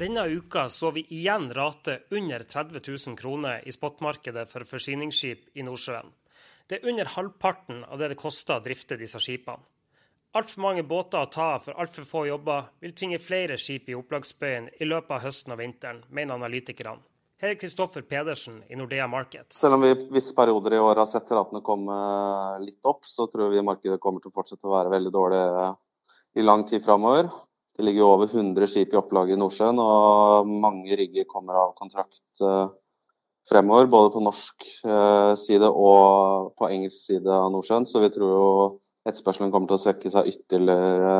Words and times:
Denne 0.00 0.22
uka 0.28 0.68
så 0.68 0.90
vi 0.90 1.02
igjen 1.12 1.50
rate 1.52 1.98
under 2.10 2.42
30 2.42 2.80
000 3.08 3.16
kroner 3.16 3.68
i 3.68 3.72
spotmarkedet 3.72 4.46
for 4.48 4.64
forsyningsskip 4.64 5.58
i 5.60 5.64
Nordsjøen. 5.66 6.06
Det 6.66 6.78
er 6.78 6.88
under 6.88 7.10
halvparten 7.16 7.82
av 7.84 8.00
det 8.00 8.08
det 8.14 8.16
koster 8.22 8.56
å 8.56 8.64
drifte 8.64 8.96
disse 8.96 9.20
skipene. 9.20 9.60
Altfor 10.32 10.62
mange 10.64 10.86
båter 10.88 11.20
å 11.20 11.28
ta 11.28 11.50
av 11.58 11.66
for 11.66 11.76
altfor 11.84 12.06
få 12.08 12.22
jobber 12.30 12.70
vil 12.80 12.94
tvinge 12.96 13.18
flere 13.20 13.58
skip 13.60 13.90
i 13.92 13.98
opplagsbøyen 13.98 14.70
i 14.80 14.88
løpet 14.88 15.18
av 15.18 15.20
høsten 15.26 15.52
og 15.52 15.60
vinteren, 15.60 16.00
mener 16.08 16.40
analytikerne. 16.40 17.04
Her 17.44 17.52
er 17.52 17.60
Kristoffer 17.60 18.00
Pedersen 18.08 18.62
i 18.72 18.80
Nordea 18.80 19.04
Markets. 19.04 19.60
Selv 19.60 19.76
om 19.76 19.84
vi 19.84 19.92
i 19.92 20.00
visse 20.16 20.32
perioder 20.38 20.78
i 20.78 20.80
år 20.80 21.02
har 21.02 21.12
sett 21.12 21.28
ratene 21.36 21.60
komme 21.66 22.00
litt 22.64 22.88
opp, 22.88 23.04
så 23.04 23.28
tror 23.28 23.52
vi 23.52 23.68
markedet 23.68 24.00
kommer 24.00 24.24
til 24.24 24.32
å 24.32 24.38
fortsette 24.40 24.64
å 24.64 24.74
være 24.78 24.96
veldig 24.96 25.12
dårlig 25.20 25.44
i 26.40 26.48
lang 26.48 26.64
tid 26.64 26.88
framover. 26.88 27.28
Det 27.80 27.84
ligger 27.86 28.04
over 28.04 28.28
100 28.28 28.66
skip 28.68 28.90
i 28.92 28.96
opplag 28.98 29.30
i 29.32 29.36
Nordsjøen, 29.40 29.78
og 29.80 30.48
mange 30.52 30.92
rigger 31.00 31.24
kommer 31.24 31.56
av 31.56 31.70
kontrakt 31.78 32.42
eh, 32.44 32.66
fremover. 33.48 33.86
Både 33.88 34.10
på 34.12 34.20
norsk 34.20 34.66
eh, 34.84 35.30
side 35.40 35.70
og 35.70 36.50
på 36.60 36.68
engelsk 36.68 37.06
side 37.06 37.32
av 37.32 37.46
Nordsjøen. 37.54 37.86
Så 37.88 38.02
vi 38.04 38.10
tror 38.12 38.34
jo 38.34 38.50
etterspørselen 39.08 39.54
kommer 39.54 39.70
til 39.70 39.78
å 39.78 39.80
svekke 39.86 40.12
seg 40.12 40.28
ytterligere 40.28 41.14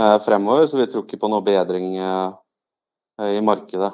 eh, 0.00 0.16
fremover. 0.24 0.64
Så 0.72 0.80
vi 0.80 0.88
tror 0.88 1.04
ikke 1.04 1.20
på 1.20 1.28
noe 1.34 1.44
bedring 1.44 1.98
i 2.00 3.44
markedet. 3.44 3.92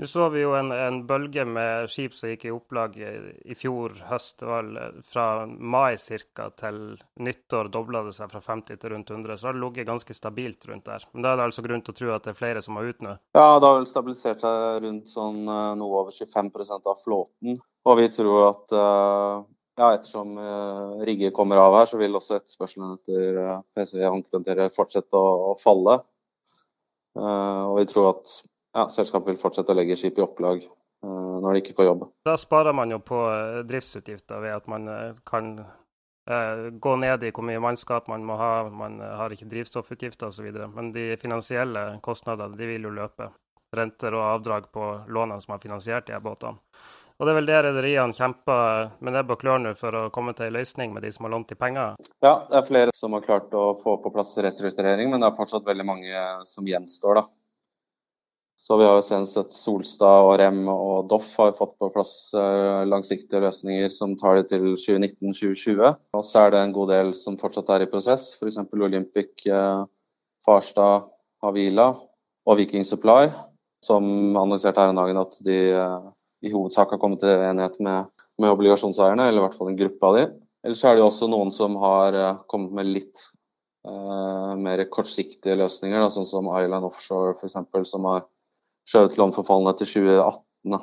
Nå 0.00 0.06
så 0.06 0.28
vi 0.32 0.40
jo 0.40 0.54
en, 0.56 0.70
en, 0.72 1.02
bølge 1.04 1.42
med 1.44 1.90
skip 1.92 2.14
som 2.16 2.30
gikk 2.30 2.46
i 2.48 2.52
opplag 2.54 2.94
i, 2.96 3.52
fjor 3.52 3.98
høst. 4.08 4.38
Det 4.40 4.46
var 4.48 4.68
fra 5.04 5.24
mai 5.44 5.98
ca. 6.00 6.46
til 6.56 6.78
nyttår 7.20 7.68
dobla 7.68 8.00
det 8.06 8.14
seg 8.16 8.30
fra 8.32 8.40
50 8.40 8.80
til 8.80 8.94
rundt 8.94 9.10
100. 9.12 9.36
Så 9.36 9.50
har 9.50 9.58
det 9.58 9.60
ligget 9.60 9.90
ganske 9.90 10.14
stabilt 10.16 10.64
rundt 10.70 10.88
der. 10.88 11.04
Men 11.12 11.26
da 11.26 11.34
er 11.34 11.36
det 11.36 11.44
altså 11.50 11.64
grunn 11.66 11.84
til 11.84 11.92
å 11.92 11.98
tro 11.98 12.14
at 12.14 12.24
det 12.24 12.32
er 12.32 12.38
flere 12.38 12.62
som 12.64 12.80
har 12.80 12.88
ut 12.88 13.04
nå? 13.04 13.12
Ja, 13.36 13.44
det 13.60 13.68
har 13.68 13.76
vel 13.76 13.88
stabilisert 13.90 14.40
seg 14.46 14.86
rundt 14.86 15.12
sånn 15.12 15.42
eh, 15.44 15.66
noe 15.82 16.00
over 16.00 16.16
25 16.16 16.48
av 16.78 17.02
flåten. 17.02 17.60
Og 17.84 18.00
vi 18.00 18.08
tror 18.16 18.46
at 18.46 18.76
eh, 18.80 19.34
ja, 19.80 19.90
ettersom 19.90 20.32
uh, 20.40 21.02
rigger 21.04 21.36
kommer 21.36 21.60
av 21.60 21.76
her, 21.76 21.90
så 21.92 22.00
vil 22.00 22.16
også 22.16 22.38
etterspørselen 22.38 22.96
etter 22.96 23.42
PC-håndkontentere 23.76 24.72
fortsette 24.72 25.16
å, 25.16 25.52
å 25.52 25.58
falle. 25.60 26.00
Og 27.20 27.76
vi 27.78 27.84
tror 27.88 28.10
at 28.14 28.32
ja, 28.76 28.86
selskapet 28.88 29.32
vil 29.32 29.40
fortsette 29.40 29.74
å 29.74 29.78
legge 29.78 29.96
skip 29.98 30.18
i 30.18 30.24
opplag 30.24 30.62
uh, 30.64 31.36
når 31.42 31.52
de 31.52 31.62
ikke 31.62 31.76
får 31.78 31.88
jobb. 31.90 32.06
Da 32.26 32.36
sparer 32.40 32.76
man 32.76 32.92
jo 32.92 33.00
på 33.02 33.18
eh, 33.32 33.60
driftsutgifter 33.68 34.42
ved 34.44 34.56
at 34.60 34.70
man 34.70 34.88
uh, 34.88 35.20
kan 35.26 35.54
gå 36.70 36.90
ned 37.00 37.24
i 37.26 37.30
hvor 37.34 37.42
mye 37.42 37.58
mannskap 37.58 38.06
man 38.06 38.22
må 38.22 38.36
ha, 38.38 38.68
man 38.70 39.00
har 39.00 39.32
ikke 39.34 39.48
drivstoffutgifter 39.50 40.28
osv. 40.28 40.46
Men 40.76 40.92
de 40.94 41.16
finansielle 41.18 41.96
kostnadene 42.04 42.54
de 42.60 42.68
vil 42.68 42.86
jo 42.86 42.92
løpe. 42.94 43.32
Renter 43.74 44.14
og 44.14 44.26
avdrag 44.28 44.68
på 44.70 44.84
lånene 45.10 45.42
som 45.42 45.56
har 45.56 45.62
finansiert 45.64 46.06
de 46.06 46.14
her 46.14 46.22
båtene. 46.22 46.60
Og 47.20 47.26
det 47.26 47.34
er 47.34 47.36
vel 47.36 47.48
det 47.50 47.56
rederiene 47.66 48.16
kjemper 48.16 48.94
med 49.04 49.12
nebb 49.12 49.34
og 49.34 49.42
klør 49.42 49.58
nå 49.60 49.74
for 49.76 49.92
å 49.92 50.06
komme 50.14 50.32
til 50.36 50.46
en 50.46 50.54
løsning 50.56 50.94
med 50.94 51.04
de 51.04 51.10
som 51.12 51.26
har 51.26 51.34
lånt 51.34 51.50
de 51.52 51.58
penger? 51.60 51.98
Ja, 52.24 52.46
det 52.48 52.56
er 52.56 52.64
flere 52.64 52.94
som 52.96 53.12
har 53.12 53.26
klart 53.26 53.52
å 53.52 53.74
få 53.82 53.98
på 54.00 54.12
plass 54.14 54.32
restrukturering, 54.40 55.10
men 55.12 55.20
det 55.20 55.28
er 55.28 55.36
fortsatt 55.36 55.68
veldig 55.68 55.84
mange 55.84 56.22
som 56.48 56.70
gjenstår. 56.70 57.20
da. 57.20 57.26
Så 58.70 58.76
vi 58.78 58.84
har 58.86 59.00
jo 59.00 59.02
senest 59.02 59.34
sett 59.34 59.50
Solstad 59.50 60.28
og 60.28 60.36
Rem 60.38 60.60
og 60.70 61.08
Doff 61.10 61.32
har 61.40 61.56
fått 61.56 61.72
på 61.82 61.88
plass 61.90 62.30
eh, 62.38 62.84
langsiktige 62.86 63.40
løsninger 63.42 63.90
som 63.90 64.12
tar 64.14 64.38
det 64.38 64.44
til 64.52 64.76
2019-2020. 64.78 65.96
Og 66.14 66.22
så 66.22 66.44
er 66.44 66.54
det 66.54 66.60
en 66.60 66.74
god 66.76 66.92
del 66.92 67.10
som 67.18 67.38
fortsatt 67.40 67.72
er 67.74 67.82
i 67.82 67.88
prosess, 67.90 68.28
f.eks. 68.38 68.60
Olympic, 68.70 69.42
eh, 69.50 69.82
Farstad, 70.46 71.10
Havila 71.42 71.88
og 71.98 72.60
Viking 72.62 72.86
Supply, 72.86 73.34
som 73.82 74.06
annonserte 74.38 74.86
her 74.86 74.94
en 74.94 75.02
dagen 75.02 75.18
at 75.18 75.34
de 75.50 75.60
eh, 75.74 76.08
i 76.46 76.54
hovedsak 76.54 76.94
har 76.94 77.02
kommet 77.02 77.26
til 77.26 77.42
enighet 77.50 77.82
med, 77.82 78.24
med 78.38 78.54
obligasjonseierne, 78.54 79.26
eller 79.26 79.42
i 79.42 79.48
hvert 79.48 79.58
fall 79.58 79.74
en 79.74 79.82
gruppe 79.82 80.14
av 80.14 80.20
de. 80.20 80.26
Ellers 80.62 80.86
er 80.86 80.94
det 80.94 81.08
jo 81.08 81.10
også 81.10 81.34
noen 81.34 81.50
som 81.58 81.74
har 81.82 82.22
kommet 82.46 82.78
med 82.78 82.94
litt 82.94 83.30
eh, 83.82 84.58
mer 84.62 84.86
kortsiktige 84.94 85.58
løsninger, 85.58 86.06
da, 86.06 86.18
sånn 86.20 86.36
som 86.38 86.54
Island 86.54 86.86
Offshore 86.86 87.34
f.eks., 87.34 87.64
som 87.98 88.14
har 88.14 88.30
skjøvet 88.90 89.18
lånforfallene 89.20 89.76
til 89.78 89.92
2018. 89.94 90.40
Da. 90.70 90.80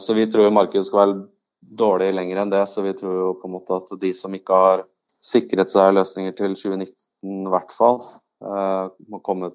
så 0.00 0.14
vi 0.16 0.24
tror 0.32 0.48
markedet 0.50 0.86
skal 0.88 1.00
være 1.02 1.18
dårlig 1.60 2.12
lenger 2.14 2.42
enn 2.42 2.52
det. 2.52 2.64
Så 2.70 2.82
vi 2.82 2.94
tror 2.96 3.14
jo 3.14 3.28
på 3.40 3.48
en 3.48 3.54
måte 3.56 3.78
at 3.78 3.92
de 4.00 4.12
som 4.16 4.34
ikke 4.34 4.60
har 4.64 4.84
sikret 5.24 5.70
seg 5.72 5.94
løsninger 5.96 6.34
til 6.38 6.54
2019 6.54 7.46
i 7.48 7.52
hvert 7.52 7.72
fall, 7.74 7.98
eh, 8.44 8.84
må 9.10 9.20
komme 9.24 9.52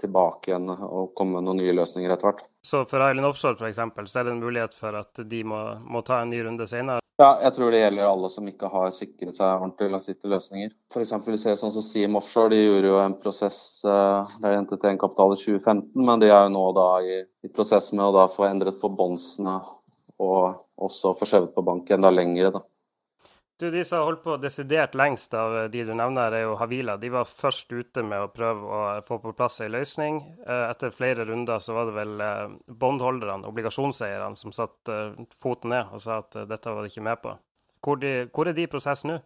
tilbake 0.00 0.50
igjen 0.50 0.68
og 0.70 1.12
komme 1.16 1.38
med 1.38 1.48
noen 1.48 1.60
nye 1.60 1.76
løsninger 1.76 2.12
etter 2.12 2.30
hvert. 2.30 2.46
Så 2.64 2.84
for 2.88 3.04
Island 3.04 3.28
Offshore 3.28 3.58
f.eks. 3.60 3.80
så 3.80 4.20
er 4.20 4.28
det 4.28 4.36
en 4.36 4.44
mulighet 4.44 4.76
for 4.76 4.96
at 4.96 5.20
de 5.28 5.42
må, 5.44 5.60
må 5.84 6.00
ta 6.06 6.22
en 6.22 6.32
ny 6.32 6.40
runde 6.46 6.68
senere? 6.68 6.99
Ja, 7.20 7.34
jeg 7.44 7.52
tror 7.52 7.74
det 7.74 7.82
gjelder 7.82 8.06
alle 8.08 8.28
som 8.32 8.46
ikke 8.48 8.68
har 8.72 8.92
sikret 8.96 9.36
seg 9.36 9.60
ordentlig 9.60 9.90
langsiktige 9.92 10.30
løsninger. 10.32 10.70
F.eks. 10.88 11.12
vi 11.26 11.40
ser 11.42 11.58
sånn 11.60 11.74
som 11.74 11.84
Siem 11.84 12.16
Offshore, 12.16 12.54
de 12.54 12.62
gjorde 12.62 12.88
jo 12.88 13.00
en 13.02 13.16
prosess 13.20 13.58
uh, 13.84 14.24
der 14.40 14.54
de 14.54 14.60
hentet 14.62 14.86
en 14.88 15.00
kapital 15.02 15.34
i 15.34 15.40
2015, 15.40 15.90
men 16.00 16.22
de 16.22 16.30
er 16.30 16.46
jo 16.46 16.54
nå 16.54 16.62
da 16.78 16.86
i, 17.04 17.18
i 17.44 17.52
prosess 17.52 17.90
med 17.92 18.06
å 18.06 18.14
da 18.16 18.24
få 18.32 18.46
endret 18.48 18.80
på 18.80 18.88
bondsene 18.96 19.58
og 20.20 20.64
også 20.80 21.12
få 21.18 21.28
skjøvet 21.28 21.52
på 21.52 21.66
bank 21.66 21.92
enda 21.92 22.08
lengre. 22.14 22.54
da. 22.56 22.64
Du, 23.60 23.70
De 23.70 23.84
som 23.84 23.98
har 23.98 24.04
holdt 24.04 24.22
på 24.24 24.36
desidert 24.40 24.94
lengst 24.96 25.34
av 25.36 25.52
de 25.68 25.82
du 25.84 25.90
nevner, 25.92 26.32
er 26.32 26.46
jo 26.46 26.54
Havila. 26.56 26.94
De 26.96 27.10
var 27.12 27.26
først 27.28 27.68
ute 27.68 28.00
med 28.00 28.22
å 28.24 28.30
prøve 28.32 28.64
å 28.64 28.78
få 29.04 29.18
på 29.20 29.34
plass 29.36 29.60
en 29.60 29.74
løsning. 29.74 30.22
Eh, 30.46 30.62
etter 30.70 30.94
flere 30.96 31.26
runder 31.28 31.60
så 31.60 31.76
var 31.76 31.90
det 31.90 31.96
vel 31.98 32.22
eh, 32.24 32.54
bondholderne, 32.80 33.44
obligasjonseierne, 33.52 34.32
som 34.40 34.56
satte 34.56 34.96
eh, 34.96 35.20
foten 35.44 35.74
ned 35.74 35.92
og 35.92 36.00
sa 36.00 36.22
at 36.22 36.40
dette 36.48 36.72
var 36.72 36.88
de 36.88 36.94
ikke 36.94 37.04
med 37.04 37.20
på. 37.20 37.36
Hvor, 37.84 38.00
de, 38.00 38.14
hvor 38.32 38.48
er 38.48 38.56
de 38.56 38.64
i 38.64 38.72
prosess 38.78 39.04
nå? 39.04 39.18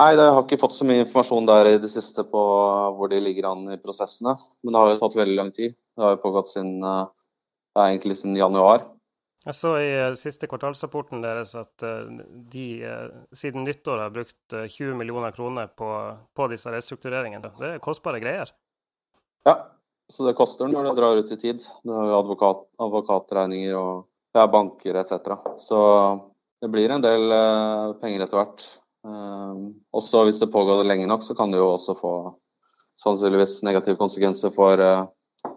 Nei, 0.00 0.10
Jeg 0.16 0.24
har 0.24 0.40
ikke 0.40 0.62
fått 0.64 0.78
så 0.78 0.88
mye 0.88 1.04
informasjon 1.04 1.52
der 1.52 1.74
i 1.74 1.78
det 1.84 1.92
siste 1.92 2.24
på 2.24 2.48
hvor 2.96 3.12
de 3.12 3.20
ligger 3.20 3.52
an 3.52 3.68
i 3.68 3.80
prosessene. 3.84 4.32
Men 4.64 4.72
det 4.72 4.80
har 4.80 4.94
jo 4.94 4.98
tatt 5.04 5.20
veldig 5.20 5.40
lang 5.42 5.52
tid. 5.52 5.76
Det 5.92 6.08
har 6.08 6.16
jo 6.16 6.24
pågått 6.24 6.56
siden, 6.56 6.80
egentlig 7.76 8.16
siden 8.16 8.40
januar. 8.40 8.94
Jeg 9.46 9.54
så 9.54 9.76
i 9.78 9.90
eh, 9.94 10.14
siste 10.18 10.48
kvartalsrapporten 10.50 11.22
deres 11.22 11.52
at 11.58 11.82
eh, 11.86 12.06
de 12.50 12.66
eh, 12.82 13.10
siden 13.30 13.62
nyttår 13.66 14.00
har 14.02 14.14
brukt 14.14 14.54
20 14.56 14.96
millioner 14.98 15.34
kroner 15.36 15.68
på, 15.70 15.90
på 16.34 16.48
disse 16.50 16.72
restruktureringene. 16.74 17.52
Det 17.60 17.68
er 17.76 17.82
kostbare 17.82 18.18
greier? 18.22 18.50
Ja, 19.46 19.54
så 20.10 20.26
det 20.26 20.34
koster 20.38 20.66
når 20.70 20.88
det 20.88 20.96
drar 20.98 21.20
ut 21.20 21.30
i 21.30 21.38
tid. 21.38 21.62
Det 21.62 21.94
er 21.94 22.16
advokat, 22.16 22.64
advokatregninger 22.82 23.78
og 23.78 24.08
ja, 24.34 24.48
banker 24.50 24.98
etc. 24.98 25.36
Så 25.62 25.78
det 26.62 26.72
blir 26.72 26.90
en 26.90 27.04
del 27.04 27.30
penger 28.02 28.26
etter 28.26 28.40
hvert. 28.40 28.66
Uh, 29.06 29.70
også 29.94 30.24
hvis 30.26 30.40
det 30.42 30.50
pågår 30.50 30.82
lenge 30.82 31.06
nok, 31.06 31.22
så 31.22 31.36
kan 31.38 31.52
det 31.54 31.60
jo 31.60 31.68
også 31.76 31.94
få 32.00 32.12
sannsynligvis 32.98 33.60
negative 33.62 34.00
konsekvenser 34.00 34.50
for 34.56 34.82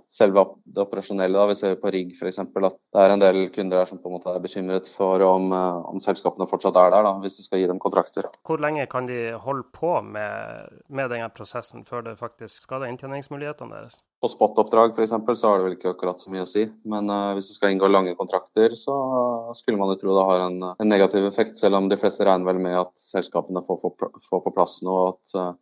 selve 0.10 0.44
det 0.66 0.82
operasjonelle. 0.82 1.38
Da. 1.38 1.46
Vi 1.52 1.58
ser 1.60 1.76
på 1.80 1.92
rigg 1.94 2.16
f.eks. 2.18 2.40
at 2.42 2.52
det 2.56 3.04
er 3.04 3.14
en 3.14 3.22
del 3.22 3.40
kunder 3.54 3.82
der 3.82 3.90
som 3.90 4.02
på 4.02 4.10
en 4.10 4.18
måte 4.18 4.34
er 4.34 4.42
bekymret 4.44 4.90
for 4.90 5.22
om, 5.26 5.52
eh, 5.54 5.80
om 5.94 6.02
selskapene 6.04 6.50
fortsatt 6.50 6.78
er 6.82 6.94
der, 6.96 7.06
da, 7.06 7.14
hvis 7.22 7.38
du 7.38 7.46
skal 7.46 7.62
gi 7.62 7.70
dem 7.70 7.82
kontrakter. 7.82 8.30
Hvor 8.48 8.62
lenge 8.62 8.88
kan 8.90 9.10
de 9.10 9.36
holde 9.38 9.68
på 9.76 10.00
med, 10.06 10.82
med 10.90 11.14
denne 11.14 11.30
prosessen 11.34 11.86
før 11.88 12.08
det 12.10 12.18
faktisk 12.20 12.66
skader 12.66 12.90
inntjeningsmulighetene 12.90 13.78
deres? 13.78 14.02
På 14.20 14.32
spot-oppdrag 14.32 14.98
f.eks. 14.98 15.14
så 15.14 15.54
har 15.54 15.60
det 15.60 15.68
vel 15.68 15.78
ikke 15.78 15.94
akkurat 15.94 16.20
så 16.20 16.34
mye 16.34 16.44
å 16.44 16.50
si. 16.50 16.66
Men 16.90 17.08
uh, 17.14 17.32
hvis 17.38 17.54
du 17.54 17.56
skal 17.56 17.76
inngå 17.76 17.88
lange 17.88 18.18
kontrakter, 18.20 18.76
så 18.76 18.98
skulle 19.56 19.80
man 19.80 19.94
jo 19.94 20.02
tro 20.02 20.18
det 20.18 20.28
har 20.28 20.46
en, 20.50 20.60
en 20.74 20.92
negativ 20.92 21.30
effekt. 21.30 21.56
Selv 21.62 21.80
om 21.80 21.88
de 21.92 22.00
fleste 22.02 22.28
regner 22.28 22.50
vel 22.50 22.60
med 22.66 22.82
at 22.82 22.92
selskapene 23.00 23.64
får, 23.64 23.80
får, 23.86 24.20
får 24.28 24.44
på 24.44 24.56
plass 24.58 24.80
noe. 24.84 25.14
at 25.14 25.38
uh, 25.40 25.54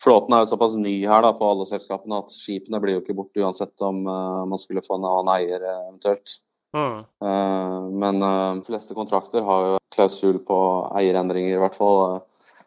Flåten 0.00 0.32
er 0.32 0.44
jo 0.44 0.52
såpass 0.54 0.76
ny 0.80 0.94
her 1.04 1.24
da, 1.24 1.32
på 1.36 1.48
alle 1.52 1.66
selskapene 1.68 2.22
at 2.22 2.32
skipene 2.32 2.80
blir 2.80 2.96
jo 2.96 3.02
ikke 3.02 3.16
borte 3.18 3.42
uansett 3.42 3.84
om 3.84 4.06
uh, 4.08 4.46
man 4.48 4.60
skulle 4.60 4.84
få 4.84 4.96
en 4.96 5.04
annen 5.04 5.32
eier 5.34 5.60
uh, 5.60 5.82
eventuelt. 5.90 6.38
Mm. 6.76 7.02
Uh, 7.20 7.76
men 8.00 8.22
de 8.22 8.64
fleste 8.68 8.96
kontrakter 8.96 9.44
har 9.44 9.66
jo 9.66 9.80
klausul 9.92 10.38
på 10.46 10.58
eierendringer, 10.96 11.56
i 11.56 11.60
hvert 11.60 11.76
fall. 11.76 12.20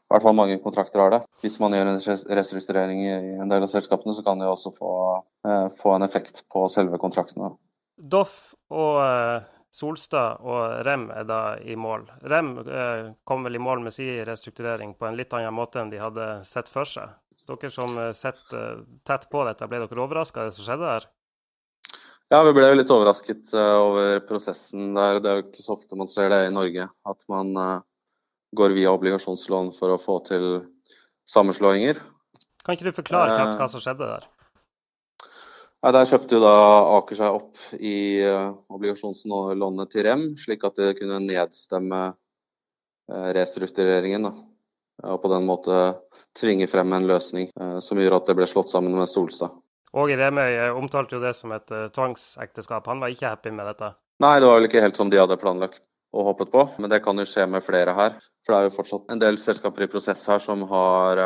I 0.04 0.14
hvert 0.14 0.28
fall 0.28 0.36
mange 0.38 0.60
kontrakter 0.62 1.02
har 1.02 1.10
det. 1.10 1.22
Hvis 1.42 1.56
man 1.64 1.74
gjør 1.74 1.90
en 1.90 2.02
restrukturering 2.38 3.00
i 3.02 3.14
en 3.42 3.50
del 3.50 3.66
av 3.66 3.72
selskapene, 3.72 4.14
så 4.14 4.22
kan 4.22 4.38
det 4.38 4.46
jo 4.46 4.54
også 4.54 4.72
få, 4.76 4.92
få 5.80 5.94
en 5.96 6.06
effekt 6.06 6.44
på 6.54 6.68
selve 6.70 7.00
kontraktene. 7.02 7.50
Doff 7.98 8.54
og 8.70 9.00
Solstad 9.74 10.44
og 10.46 10.84
Rem 10.86 11.08
er 11.10 11.26
da 11.26 11.40
i 11.58 11.74
mål. 11.80 12.06
Rem 12.30 12.52
eh, 12.62 13.08
kom 13.26 13.42
vel 13.48 13.58
i 13.58 13.62
mål 13.62 13.82
med 13.82 13.96
sin 13.96 14.20
restrukturering 14.28 14.92
på 14.94 15.08
en 15.08 15.18
litt 15.18 15.34
annen 15.34 15.56
måte 15.58 15.82
enn 15.82 15.90
de 15.90 16.02
hadde 16.02 16.28
sett 16.46 16.70
for 16.70 16.86
seg. 16.86 17.16
Dere 17.48 17.72
som 17.74 17.98
eh, 17.98 18.12
sitter 18.14 18.60
eh, 18.60 18.84
tett 19.08 19.26
på 19.32 19.42
dette, 19.48 19.66
ble 19.72 19.82
dere 19.82 20.04
overraska 20.04 20.44
av 20.44 20.52
det 20.52 20.58
som 20.60 20.68
skjedde 20.68 20.92
der? 20.92 21.08
Ja, 22.30 22.44
vi 22.46 22.54
ble 22.54 22.70
litt 22.76 22.94
overrasket 22.94 23.50
uh, 23.54 23.78
over 23.82 24.22
prosessen 24.30 24.94
der. 24.98 25.20
Det 25.22 25.30
er 25.32 25.42
jo 25.42 25.46
ikke 25.48 25.66
så 25.66 25.76
ofte 25.76 25.98
man 25.98 26.10
ser 26.10 26.30
det 26.34 26.40
i 26.46 26.54
Norge. 26.54 26.88
At 27.10 27.26
man 27.30 27.52
går 28.58 28.74
via 28.78 28.94
obligasjonslån 28.94 29.74
for 29.78 29.94
å 29.94 30.00
få 30.02 30.20
til 30.30 30.48
sammenslåinger. 31.30 32.00
Kan 32.64 32.78
ikke 32.78 32.90
du 32.90 32.96
forklare 32.96 33.36
kjapt 33.36 33.60
hva 33.60 33.70
som 33.70 33.84
skjedde 33.84 34.08
der? 34.16 34.33
Ja, 35.84 35.92
der 35.92 36.08
kjøpte 36.08 36.40
da 36.40 36.52
Aker 36.96 37.18
seg 37.20 37.38
opp 37.42 37.60
i 37.76 38.24
uh, 38.24 38.54
obligasjonslånet 38.72 39.90
til 39.92 40.06
Rem, 40.08 40.22
slik 40.40 40.64
at 40.64 40.80
det 40.80 40.94
kunne 40.96 41.20
nedstemme 41.26 42.00
uh, 42.14 43.28
restruktureringen. 43.36 44.30
Da. 44.30 44.32
Og 45.12 45.20
på 45.20 45.32
den 45.34 45.44
måte 45.50 45.82
tvinge 46.40 46.70
frem 46.72 46.96
en 46.96 47.10
løsning 47.10 47.50
uh, 47.60 47.82
som 47.84 48.00
gjorde 48.00 48.22
at 48.22 48.32
det 48.32 48.38
ble 48.40 48.48
slått 48.48 48.72
sammen 48.72 48.96
med 48.96 49.12
Solstad. 49.12 49.52
Åge 49.94 50.16
Remøy 50.18 50.56
omtalte 50.72 51.18
jo 51.18 51.22
det 51.22 51.36
som 51.38 51.52
et 51.54 51.68
tvangsekteskap. 51.94 52.88
Han 52.90 53.04
var 53.04 53.12
ikke 53.12 53.34
happy 53.36 53.52
med 53.54 53.68
dette? 53.68 53.92
Nei, 54.24 54.38
det 54.40 54.48
var 54.48 54.62
vel 54.62 54.70
ikke 54.70 54.82
helt 54.82 54.98
som 54.98 55.12
de 55.12 55.20
hadde 55.20 55.38
planlagt 55.38 55.84
og 56.16 56.32
håpet 56.32 56.54
på. 56.54 56.64
Men 56.80 56.90
det 56.90 57.04
kan 57.04 57.20
jo 57.20 57.28
skje 57.28 57.46
med 57.52 57.66
flere 57.66 57.94
her. 57.98 58.16
For 58.42 58.56
det 58.56 58.58
er 58.58 58.70
jo 58.70 58.78
fortsatt 58.80 59.12
en 59.14 59.22
del 59.22 59.38
selskaper 59.42 59.86
i 59.86 59.92
prosess 59.92 60.24
her 60.32 60.42
som 60.42 60.64
har 60.72 61.22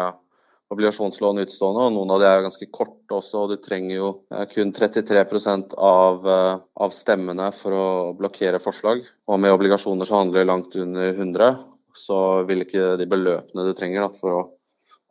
obligasjonslån 0.74 1.42
utstående, 1.46 1.86
og 1.86 1.96
noen 1.96 2.12
av 2.12 2.22
de 2.22 2.28
er 2.30 2.44
ganske 2.46 2.68
korte 2.74 3.18
også. 3.18 3.46
og 3.46 3.54
Du 3.54 3.64
trenger 3.64 3.96
jo 3.96 4.10
eh, 4.34 4.44
kun 4.52 4.74
33% 4.76 5.78
av, 5.80 6.28
eh, 6.28 6.60
av 6.84 6.96
stemmene 6.96 7.50
for 7.56 7.78
å 7.78 7.88
blokkere 8.20 8.60
forslag. 8.64 9.06
Og 9.28 9.40
med 9.40 9.56
obligasjoner 9.56 10.08
så 10.08 10.20
handler 10.22 10.44
det 10.44 10.52
langt 10.52 10.76
under 10.76 11.14
100, 11.14 11.64
så 11.98 12.20
vil 12.50 12.66
ikke 12.66 12.98
de 13.00 13.08
beløpene 13.10 13.66
du 13.70 13.74
trenger 13.78 14.06
da, 14.06 14.12
for 14.20 14.36
å 14.36 14.46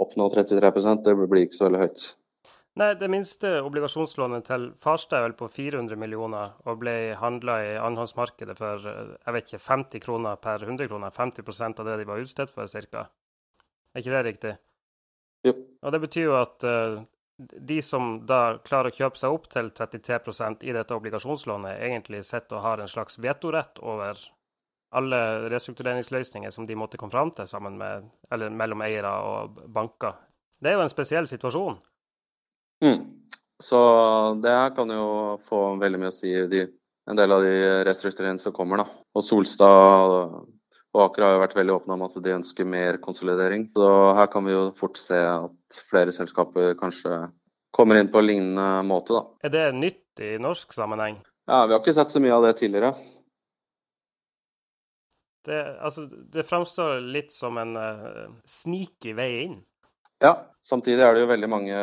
oppnå 0.04 0.28
33% 0.34 1.04
det 1.06 1.16
blir 1.24 1.46
ikke 1.46 1.58
så 1.58 1.70
veldig 1.70 1.82
høyt. 1.86 2.06
Nei, 2.76 2.90
Det 3.00 3.08
minste 3.08 3.54
obligasjonslånet 3.64 4.44
til 4.44 4.66
Farstad 4.76 5.16
er 5.16 5.30
vel 5.30 5.34
på 5.38 5.48
400 5.48 5.96
millioner 5.96 6.58
og 6.68 6.82
ble 6.82 7.16
handla 7.16 7.54
i 7.64 7.70
annenhåndsmarkedet 7.80 8.56
for 8.58 8.84
jeg 8.84 9.32
vet 9.32 9.48
ikke, 9.48 9.62
50 9.64 10.04
kroner 10.04 10.36
per 10.36 10.60
100 10.60 10.90
kroner. 10.90 11.14
50% 11.16 11.80
av 11.80 11.88
det 11.88 11.96
de 12.02 12.08
var 12.12 12.20
utstedt 12.20 12.52
for, 12.52 12.68
ca. 12.68 13.06
Er 13.96 14.04
ikke 14.04 14.12
det 14.12 14.24
riktig? 14.28 14.52
Og 15.54 15.92
det 15.94 16.00
betyr 16.02 16.26
jo 16.26 16.36
at 16.38 16.66
uh, 16.66 17.02
de 17.38 17.82
som 17.84 18.14
da 18.26 18.58
klarer 18.64 18.90
å 18.90 18.96
kjøpe 18.96 19.20
seg 19.20 19.34
opp 19.34 19.48
til 19.52 19.70
33% 19.76 20.64
i 20.64 20.72
dette 20.76 20.96
obligasjonslånet, 20.96 21.82
egentlig 21.84 22.24
sitter 22.24 22.58
og 22.58 22.64
har 22.64 22.82
en 22.82 22.90
slags 22.90 23.20
vetorett 23.22 23.80
over 23.84 24.18
alle 24.96 25.18
restruktureringsløsninger 25.52 26.50
som 26.54 26.66
de 26.66 26.78
måtte 26.78 26.96
komme 26.96 27.12
fram 27.12 27.32
til 27.34 27.48
sammen 27.50 27.76
med, 27.80 28.06
eller 28.32 28.54
mellom 28.54 28.84
eiere 28.86 29.12
og 29.26 29.60
banker. 29.72 30.16
Det 30.56 30.70
er 30.70 30.78
jo 30.78 30.86
en 30.86 30.92
spesiell 30.92 31.28
situasjon. 31.28 31.76
Mm. 32.84 33.02
Så 33.60 33.78
det 34.40 34.52
her 34.52 34.72
kan 34.76 34.90
jo 34.92 35.36
få 35.44 35.60
veldig 35.80 36.00
mye 36.00 36.12
å 36.12 36.16
si 36.16 36.32
i 36.32 36.64
en 37.06 37.18
del 37.18 37.32
av 37.32 37.44
de 37.44 37.56
restruktureringene 37.88 38.40
som 38.40 38.54
kommer. 38.56 38.82
da. 38.82 38.86
Og 39.16 39.24
Solstad 39.24 40.46
og 40.96 41.02
Aker 41.10 41.26
har 41.26 41.34
jo 41.34 41.42
vært 41.42 41.56
veldig 41.58 41.74
åpne 41.74 41.96
om 41.98 42.04
at 42.06 42.14
de 42.24 42.32
ønsker 42.32 42.68
mer 42.68 42.96
konsolidering. 43.04 43.66
Så 43.76 43.88
her 44.16 44.30
kan 44.32 44.46
vi 44.46 44.54
jo 44.54 44.62
fort 44.78 44.96
se 44.96 45.18
at 45.20 45.80
flere 45.90 46.14
selskaper 46.14 46.72
kanskje 46.80 47.26
kommer 47.76 48.00
inn 48.00 48.08
på 48.08 48.22
en 48.22 48.28
lignende 48.30 48.68
måte, 48.88 49.12
da. 49.12 49.26
Er 49.44 49.52
det 49.52 49.66
nytt 49.76 50.24
i 50.24 50.36
norsk 50.40 50.72
sammenheng? 50.72 51.20
Ja, 51.46 51.66
vi 51.66 51.76
har 51.76 51.82
ikke 51.82 51.94
sett 51.94 52.14
så 52.14 52.22
mye 52.24 52.32
av 52.32 52.46
det 52.46 52.56
tidligere. 52.62 52.94
Det, 55.46 55.60
altså, 55.84 56.06
det 56.08 56.46
framstår 56.48 57.04
litt 57.04 57.30
som 57.34 57.60
en 57.60 57.76
uh, 57.76 58.32
sneaky 58.48 59.12
vei 59.14 59.28
inn. 59.44 59.58
Ja, 60.24 60.32
samtidig 60.64 61.04
er 61.04 61.12
det 61.12 61.26
jo 61.26 61.28
veldig 61.28 61.50
mange 61.52 61.80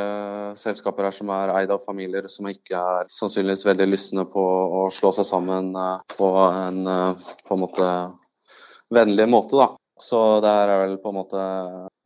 selskaper 0.57 1.05
her 1.05 1.13
som 1.13 1.29
er 1.31 1.53
eid 1.53 1.71
av 1.71 1.85
familier 1.85 2.25
som 2.33 2.49
ikke 2.49 2.81
er 2.97 3.11
sannsynligvis 3.13 3.61
veldig 3.69 3.87
lystne 3.91 4.25
på 4.25 4.41
å 4.81 4.87
slå 4.91 5.13
seg 5.15 5.29
sammen 5.29 5.69
uh, 5.77 6.01
på 6.17 6.33
en 6.49 6.81
på 6.89 7.55
en 7.55 7.61
måte 7.61 7.93
vennlig 8.93 9.27
måte, 9.29 9.57
da. 9.59 9.71
Så 9.99 10.19
det 10.41 10.49
er 10.49 10.71
vel 10.83 10.95
på 11.01 11.11
en 11.11 11.19
måte 11.19 11.43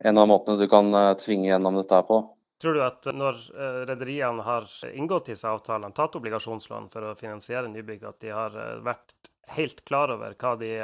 en 0.04 0.18
av 0.18 0.28
måtene 0.28 0.58
du 0.60 0.68
kan 0.70 0.92
eh, 0.94 1.14
tvinge 1.20 1.48
gjennom 1.48 1.78
dette 1.80 1.96
her 1.96 2.06
på. 2.08 2.20
Tror 2.62 2.74
du 2.74 2.82
at 2.84 3.08
når 3.14 3.38
eh, 3.54 3.80
rederiene 3.88 4.44
har 4.46 4.68
inngått 4.92 5.30
disse 5.32 5.48
avtalene, 5.48 5.94
tatt 5.96 6.18
obligasjonslån 6.18 6.88
for 6.92 7.10
å 7.10 7.16
finansiere 7.18 7.70
nybygg, 7.70 8.04
at 8.08 8.20
de 8.24 8.34
har 8.34 8.56
eh, 8.58 8.74
vært 8.84 9.14
helt 9.56 9.80
klar 9.88 10.12
over 10.12 10.34
hva 10.36 10.52
de, 10.60 10.74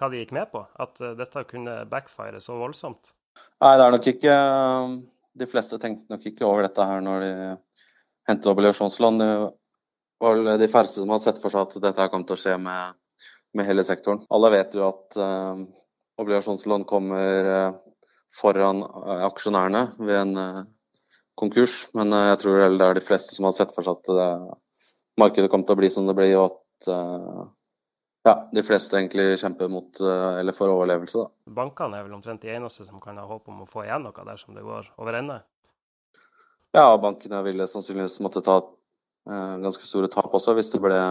hva 0.00 0.08
de 0.08 0.22
gikk 0.22 0.32
med 0.32 0.48
på? 0.54 0.62
At 0.80 1.02
dette 1.18 1.42
kunne 1.50 1.82
backfire 1.90 2.40
så 2.40 2.56
voldsomt? 2.56 3.12
Nei, 3.60 3.74
det 3.76 3.84
er 3.84 3.92
nok 3.92 4.06
ikke 4.08 4.36
De 5.34 5.48
fleste 5.50 5.76
tenkte 5.82 6.08
nok 6.08 6.24
ikke 6.30 6.46
over 6.46 6.64
dette 6.64 6.86
her 6.88 7.02
når 7.04 7.24
de 7.26 7.32
hentet 8.30 8.48
obligasjonslån. 8.48 9.20
Det 9.20 9.28
var 10.24 10.40
de 10.56 10.68
færreste 10.72 11.02
som 11.02 11.12
hadde 11.12 11.26
sett 11.26 11.42
for 11.42 11.52
seg 11.52 11.66
at 11.66 11.84
dette 11.84 12.08
kom 12.14 12.24
til 12.24 12.38
å 12.38 12.40
skje 12.40 12.56
med 12.64 12.96
med 13.54 13.66
hele 13.68 13.84
sektoren. 13.86 14.24
Alle 14.34 14.50
vet 14.54 14.74
jo 14.74 14.88
at 14.88 15.18
eh, 15.20 15.64
obligasjonslån 16.20 16.84
kommer 16.86 17.48
uh, 17.50 17.76
foran 18.34 18.82
uh, 18.82 19.24
aksjonærene 19.26 19.82
ved 19.98 20.20
en 20.20 20.66
konkurs, 21.38 21.88
men 21.98 22.14
jeg 22.14 22.38
tror 22.42 22.60
det 22.62 22.86
er 22.86 22.98
de 22.98 23.02
fleste 23.02 23.34
som 23.34 23.48
har 23.48 23.56
sett 23.56 23.72
for 23.74 23.86
seg 23.86 23.98
at 23.98 24.10
det, 24.14 24.28
markedet 25.18 25.50
kommer 25.50 25.66
til 25.66 25.74
å 25.74 25.80
bli 25.80 25.90
som 25.90 26.06
det 26.06 26.14
blir, 26.14 26.36
og 26.38 26.52
at 26.54 26.88
ja, 28.24 28.34
de 28.54 28.62
fleste 28.62 28.94
egentlig 28.94 29.40
kjemper 29.42 29.70
mot, 29.70 29.98
eller 29.98 30.54
for 30.54 30.70
overlevelse. 30.70 31.24
Da. 31.24 31.54
Bankene 31.58 31.98
er 31.98 32.06
vel 32.06 32.14
omtrent 32.14 32.46
de 32.46 32.54
eneste 32.54 32.86
som 32.86 33.02
kan 33.02 33.18
ha 33.18 33.26
håp 33.26 33.50
om 33.50 33.64
å 33.64 33.68
få 33.68 33.82
igjen 33.82 34.06
noe 34.06 34.26
dersom 34.30 34.54
det 34.54 34.62
går 34.62 34.92
over 34.94 35.18
ende? 35.18 35.40
Ja, 36.74 36.86
bankene 37.02 37.42
ville 37.46 37.66
sannsynligvis 37.70 38.20
måtte 38.22 38.44
ta 38.46 38.60
ganske 39.26 39.90
store 39.90 40.10
tap 40.14 40.30
også 40.38 40.54
hvis 40.54 40.70
det 40.70 40.82
ble 40.86 41.02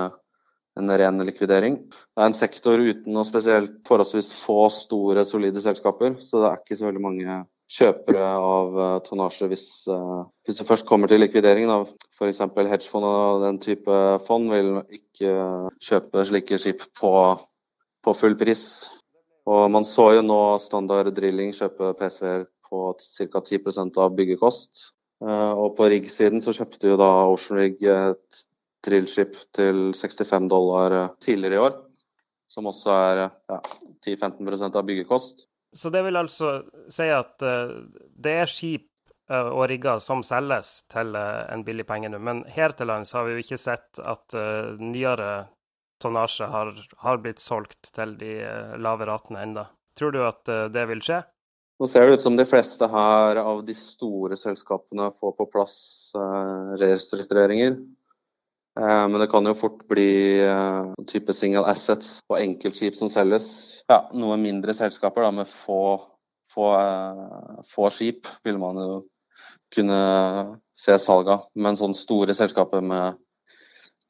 en 0.80 0.94
ren 0.98 1.26
likvidering. 1.26 1.78
Det 1.90 2.22
er 2.22 2.30
en 2.30 2.38
sektor 2.38 2.82
uten 2.82 3.14
noe 3.14 3.26
spesielt 3.28 3.82
forholdsvis 3.88 4.32
få 4.40 4.68
store, 4.74 5.26
solide 5.28 5.62
selskaper, 5.62 6.18
så 6.24 6.42
det 6.42 6.50
er 6.50 6.62
ikke 6.62 6.80
så 6.80 6.88
veldig 6.90 7.04
mange 7.04 7.42
kjøpere 7.74 8.26
av 8.38 8.76
uh, 8.78 8.98
tonnasje 9.06 9.48
hvis, 9.50 9.66
uh, 9.90 10.26
hvis, 10.46 10.60
det 10.60 10.68
først 10.68 10.88
kommer 10.90 11.10
til 11.10 11.24
likvidering. 11.24 11.70
F.eks. 12.14 12.42
hedgefond 12.44 13.08
og 13.08 13.46
den 13.46 13.60
type 13.64 14.00
fond 14.28 14.52
vil 14.54 14.76
ikke 14.94 15.36
kjøpe 15.82 16.26
slike 16.30 16.60
skip 16.62 16.86
på, 17.00 17.14
på, 18.04 18.16
full 18.18 18.38
pris. 18.40 18.66
Og 19.50 19.70
man 19.74 19.88
så 19.88 20.14
jo 20.18 20.26
nå 20.26 20.42
Standard 20.64 21.12
Drilling 21.16 21.54
kjøpe 21.56 21.94
PSV-er 22.00 22.46
på 22.70 22.94
ca. 23.00 23.42
10% 23.42 24.02
av 24.02 24.14
byggekost. 24.18 24.90
Uh, 25.24 25.54
og 25.56 25.78
på 25.78 25.88
rigg-siden 25.92 26.44
så 26.44 26.54
kjøpte 26.56 26.92
jo 26.92 27.00
da 27.00 27.10
Ocean 27.32 27.62
Rig 27.62 27.86
et 27.88 28.44
drillship 28.84 29.36
til 29.56 29.92
65 29.96 30.50
dollar 30.52 30.92
eh, 30.92 31.10
tidligere 31.24 31.56
i 31.56 31.64
år. 31.64 31.76
Som 32.52 32.70
også 32.70 32.94
er 32.94 33.22
ja, 33.24 33.60
10-15% 34.06 34.78
av 34.78 34.86
byggekost. 34.86 35.48
Så 35.74 35.90
det 35.90 36.04
vil 36.06 36.20
altså 36.20 36.60
si 36.94 37.08
at 37.10 37.42
uh, 37.42 37.72
det 38.14 38.34
er 38.44 38.52
skip 38.52 38.86
uh, 39.32 39.50
og 39.50 39.66
rigger 39.72 39.98
som 40.04 40.22
selges 40.22 40.84
til 40.92 41.16
en 41.18 41.64
billig 41.66 41.88
penge 41.90 42.12
nå. 42.14 42.20
Men 42.22 42.44
her 42.54 42.76
til 42.78 42.92
lands 42.92 43.16
har 43.18 43.26
vi 43.26 43.34
jo 43.34 43.42
ikke 43.42 43.58
sett 43.58 43.98
at 44.04 44.38
nyere 44.78 45.48
tonnasje 46.04 46.46
har, 46.52 46.76
har, 47.02 47.22
blitt 47.24 47.42
solgt 47.42 47.90
til 47.96 48.14
de 48.20 48.36
lave 48.78 49.08
ratene 49.10 49.42
enda. 49.48 49.66
Tror 49.98 50.14
du 50.14 50.20
at 50.28 50.46
det 50.46 50.84
vil 50.90 51.02
skje? 51.06 51.24
Nå 51.82 51.90
ser 51.90 52.06
det 52.06 52.20
ut 52.20 52.26
som 52.28 52.38
de 52.38 52.46
fleste 52.46 52.86
her 52.92 53.40
av 53.42 53.64
de 53.66 53.74
store 53.78 54.38
selskapene 54.38 55.10
får 55.18 55.34
på 55.40 55.50
plass 55.56 55.78
restruktureringer. 56.82 57.80
Eh, 58.80 59.08
men 59.08 59.20
det 59.22 59.28
kan 59.28 59.46
jo 59.46 59.54
fort 59.58 59.84
bli 59.90 60.42
uh, 60.50 60.94
type 61.10 61.34
single 61.36 61.66
assets 61.70 62.18
og 62.32 62.40
enkeltskip 62.40 62.98
som 62.98 63.12
selges. 63.12 63.48
Ja, 63.92 64.08
noe 64.18 64.38
mindre 64.42 64.74
selskaper 64.74 65.28
da, 65.28 65.34
med 65.42 65.50
få, 65.50 66.00
få, 66.54 66.70
uh, 66.74 67.60
få, 67.70 67.92
skip 67.94 68.30
vil 68.46 68.58
man 68.62 68.82
jo 68.82 68.96
kunne 69.74 70.00
se 70.78 70.98
salg 71.02 71.30
av. 71.30 71.46
Men 71.54 71.78
sånne 71.78 71.98
store 71.98 72.34
selskaper 72.38 72.82
med 72.86 73.22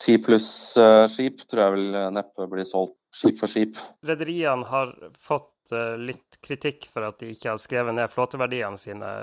ti 0.04 0.18
pluss 0.20 0.76
skip 1.14 1.44
tror 1.48 1.62
jeg 1.62 1.76
vil 1.78 1.98
neppe 2.12 2.48
bli 2.52 2.66
solgt 2.68 2.98
skip 3.16 3.38
for 3.40 3.52
skip. 3.52 3.78
Rederiene 4.04 4.68
har 4.68 4.92
fått 5.16 5.72
litt 6.02 6.42
kritikk 6.44 6.90
for 6.92 7.08
at 7.08 7.22
de 7.22 7.30
ikke 7.32 7.54
har 7.54 7.62
skrevet 7.62 7.96
ned 7.96 8.12
flåteverdiene 8.12 8.80
sine 8.82 9.14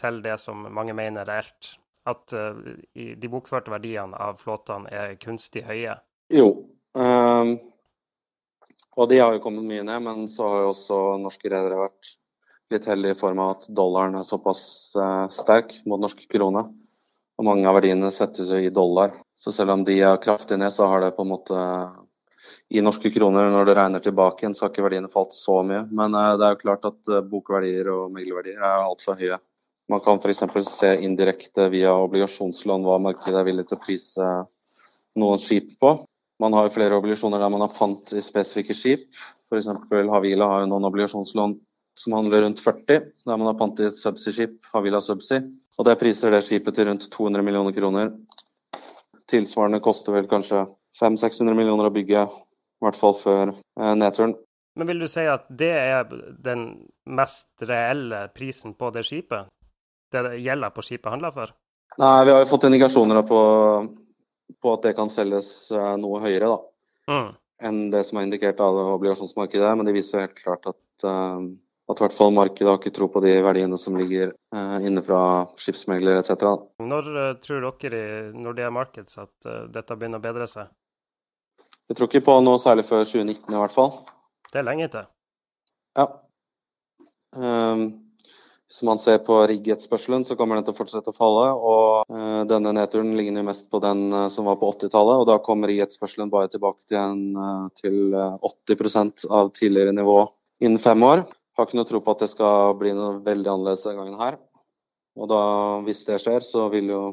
til 0.00 0.18
det 0.24 0.34
som 0.42 0.66
mange 0.74 0.96
mener 0.98 1.22
er 1.22 1.30
reelt 1.30 1.76
at 2.06 2.34
uh, 2.36 2.58
de 2.94 3.30
bokførte 3.30 3.72
verdiene 3.72 4.18
av 4.18 4.38
flåtene 4.40 4.90
er 4.92 5.16
kunstig 5.22 5.64
høye? 5.66 5.96
Jo. 6.32 6.50
Um, 6.96 7.56
og 8.96 9.10
de 9.10 9.18
har 9.20 9.34
jo 9.34 9.42
kommet 9.44 9.66
mye 9.68 9.84
ned, 9.84 10.00
men 10.06 10.24
så 10.32 10.46
har 10.48 10.64
jo 10.64 10.72
også 10.72 11.00
norske 11.20 11.50
redere 11.52 11.82
vært 11.82 12.14
litt 12.72 12.88
heldige 12.88 13.14
i 13.14 13.18
form 13.18 13.42
av 13.44 13.52
at 13.56 13.68
dollaren 13.76 14.16
er 14.18 14.26
såpass 14.26 14.62
uh, 14.98 15.26
sterk 15.32 15.76
mot 15.86 16.00
norske 16.02 16.26
krone. 16.32 16.64
Og 17.36 17.44
mange 17.44 17.68
av 17.68 17.76
verdiene 17.76 18.08
settes 18.14 18.48
jo 18.48 18.58
i 18.64 18.72
dollar. 18.72 19.12
Så 19.36 19.52
selv 19.52 19.74
om 19.74 19.84
de 19.84 19.98
er 20.00 20.22
kraftig 20.22 20.56
ned, 20.58 20.72
så 20.72 20.88
har 20.88 21.04
det 21.04 21.12
på 21.18 21.26
en 21.26 21.34
måte 21.34 21.66
i 22.72 22.80
norske 22.82 23.10
kroner, 23.12 23.50
når 23.52 23.68
det 23.68 23.74
regner 23.76 24.02
tilbake 24.02 24.42
igjen, 24.42 24.54
så 24.56 24.64
har 24.64 24.72
ikke 24.72 24.86
verdiene 24.86 25.12
falt 25.12 25.36
så 25.36 25.60
mye. 25.66 25.84
Men 25.92 26.16
uh, 26.16 26.32
det 26.40 26.48
er 26.48 26.56
jo 26.56 26.62
klart 26.64 26.88
at 26.88 27.12
bokverdier 27.28 27.92
og 27.92 28.08
meglerverdier 28.16 28.62
er 28.62 28.86
altfor 28.88 29.20
høye. 29.20 29.38
Man 29.88 30.02
kan 30.02 30.18
f.eks. 30.18 30.42
se 30.66 30.90
indirekte 31.06 31.68
via 31.70 31.92
obligasjonslån 31.94 32.86
hva 32.86 32.98
markedet 33.02 33.38
er 33.38 33.46
villig 33.46 33.68
til 33.68 33.78
å 33.78 33.84
prise 33.84 34.30
noen 35.20 35.42
skip 35.42 35.76
på. 35.80 35.92
Man 36.42 36.56
har 36.56 36.66
jo 36.66 36.74
flere 36.74 36.98
obligasjoner 36.98 37.40
der 37.40 37.52
man 37.52 37.62
har 37.64 37.72
pant 37.72 38.12
i 38.12 38.22
spesifikke 38.24 38.74
skip. 38.76 39.06
F.eks. 39.46 39.70
Havila 40.10 40.50
har 40.50 40.64
jo 40.64 40.72
noen 40.72 40.88
obligasjonslån 40.90 41.54
som 41.96 42.12
handler 42.12 42.42
rundt 42.44 42.60
40, 42.60 43.06
så 43.14 43.30
der 43.30 43.38
man 43.40 43.48
har 43.48 43.54
pant 43.56 43.78
i 43.80 43.86
et 43.88 43.96
subsea-skip, 43.96 44.58
Havila 44.74 45.00
Subsea. 45.00 45.46
Og 45.78 45.86
det 45.88 45.96
priser 46.00 46.34
det 46.34 46.42
skipet 46.44 46.76
til 46.76 46.90
rundt 46.90 47.06
200 47.12 47.44
millioner 47.44 47.72
kroner. 47.76 48.10
Tilsvarende 49.30 49.80
koster 49.84 50.12
vel 50.12 50.28
kanskje 50.28 50.66
500-600 51.00 51.56
millioner 51.56 51.88
å 51.88 51.94
bygge, 51.94 52.26
i 52.26 52.84
hvert 52.84 52.98
fall 53.00 53.16
før 53.16 53.54
eh, 53.54 53.94
nedturen. 53.96 54.36
Men 54.76 54.90
vil 54.90 55.00
du 55.00 55.08
si 55.08 55.24
at 55.24 55.46
det 55.48 55.72
er 55.72 56.10
den 56.44 56.66
mest 57.08 57.64
reelle 57.64 58.26
prisen 58.36 58.76
på 58.76 58.90
det 58.92 59.06
skipet? 59.08 59.48
Det 60.12 60.22
gjelder 60.38 60.74
på 60.74 60.84
skipet 60.86 61.10
handler 61.12 61.34
for? 61.34 61.52
Nei, 61.96 62.24
vi 62.24 62.32
har 62.34 62.42
jo 62.42 62.48
fått 62.50 62.66
indikasjoner 62.68 63.22
på, 63.26 63.40
på 64.62 64.72
at 64.76 64.86
det 64.86 64.96
kan 64.98 65.10
selges 65.10 65.70
eh, 65.72 65.92
noe 66.00 66.20
høyere, 66.22 66.50
da. 66.52 67.12
Mm. 67.12 67.28
Enn 67.66 67.78
det 67.92 68.02
som 68.04 68.18
er 68.20 68.26
indikert 68.26 68.60
av 68.60 68.76
obligasjonsmarkedet. 68.98 69.70
Men 69.78 69.88
det 69.88 69.94
viser 69.96 70.18
jo 70.18 70.26
helt 70.26 70.42
klart 70.42 70.68
at, 70.68 71.06
uh, 71.08 71.40
at 71.88 72.02
hvert 72.02 72.16
fall 72.16 72.34
markedet 72.36 72.68
har 72.68 72.80
ikke 72.82 72.92
tro 72.98 73.08
på 73.08 73.22
de 73.24 73.32
verdiene 73.46 73.78
som 73.80 73.96
ligger 73.96 74.34
uh, 74.52 74.76
inne 74.84 75.00
fra 75.06 75.20
skipsmegler 75.56 76.20
etc. 76.20 76.50
Når 76.84 77.08
tror 77.40 77.70
dere 77.80 78.02
i 78.02 78.18
Nordea 78.36 78.68
Markets 78.74 79.16
at 79.22 79.48
dette 79.72 79.96
begynner 79.96 80.20
å 80.20 80.26
bedre 80.26 80.50
seg? 80.52 80.68
Jeg 81.88 81.96
tror 81.96 82.10
ikke 82.10 82.26
på 82.28 82.36
noe 82.44 82.60
særlig 82.60 82.84
før 82.90 83.06
2019 83.06 83.54
i 83.54 83.62
hvert 83.62 83.72
fall. 83.72 83.94
Det 84.52 84.60
er 84.60 84.66
lenge 84.66 84.90
til. 84.92 85.08
Ja. 85.96 86.10
Um, 87.36 87.86
hvis 88.66 88.82
man 88.82 88.98
ser 88.98 89.20
på 89.22 89.36
riggetspørselen, 89.46 90.24
så 90.26 90.34
kommer 90.34 90.58
den 90.58 90.64
til 90.66 90.74
å 90.74 90.78
fortsette 90.80 91.12
å 91.12 91.14
falle. 91.14 91.44
og 91.54 92.10
uh, 92.10 92.42
Denne 92.50 92.72
nedturen 92.74 93.12
ligner 93.14 93.44
jo 93.44 93.46
mest 93.46 93.68
på 93.70 93.78
den 93.82 94.08
uh, 94.10 94.26
som 94.32 94.48
var 94.50 94.58
på 94.58 94.72
80-tallet. 94.72 95.20
og 95.22 95.26
Da 95.28 95.36
kommer 95.38 95.70
riggetspørselen 95.70 96.32
bare 96.32 96.50
tilbake 96.50 96.82
til, 96.82 96.98
en, 96.98 97.36
uh, 97.38 97.68
til 97.78 98.16
80% 98.42 99.28
av 99.30 99.52
tidligere 99.54 99.94
nivå 99.94 100.18
innen 100.66 100.82
fem 100.82 101.04
år. 101.06 101.22
Har 101.56 101.68
ikke 101.68 101.78
noe 101.78 101.88
tro 101.88 102.00
på 102.02 102.16
at 102.16 102.24
det 102.24 102.32
skal 102.32 102.74
bli 102.80 102.90
noe 102.96 103.20
veldig 103.26 103.52
annerledes 103.52 103.86
denne 103.86 104.00
gangen 104.00 104.18
her. 104.18 104.40
Og 105.16 105.30
da, 105.30 105.42
hvis 105.86 106.02
det 106.08 106.18
skjer, 106.24 106.42
så 106.44 106.66
vil 106.74 106.92
jo 106.94 107.04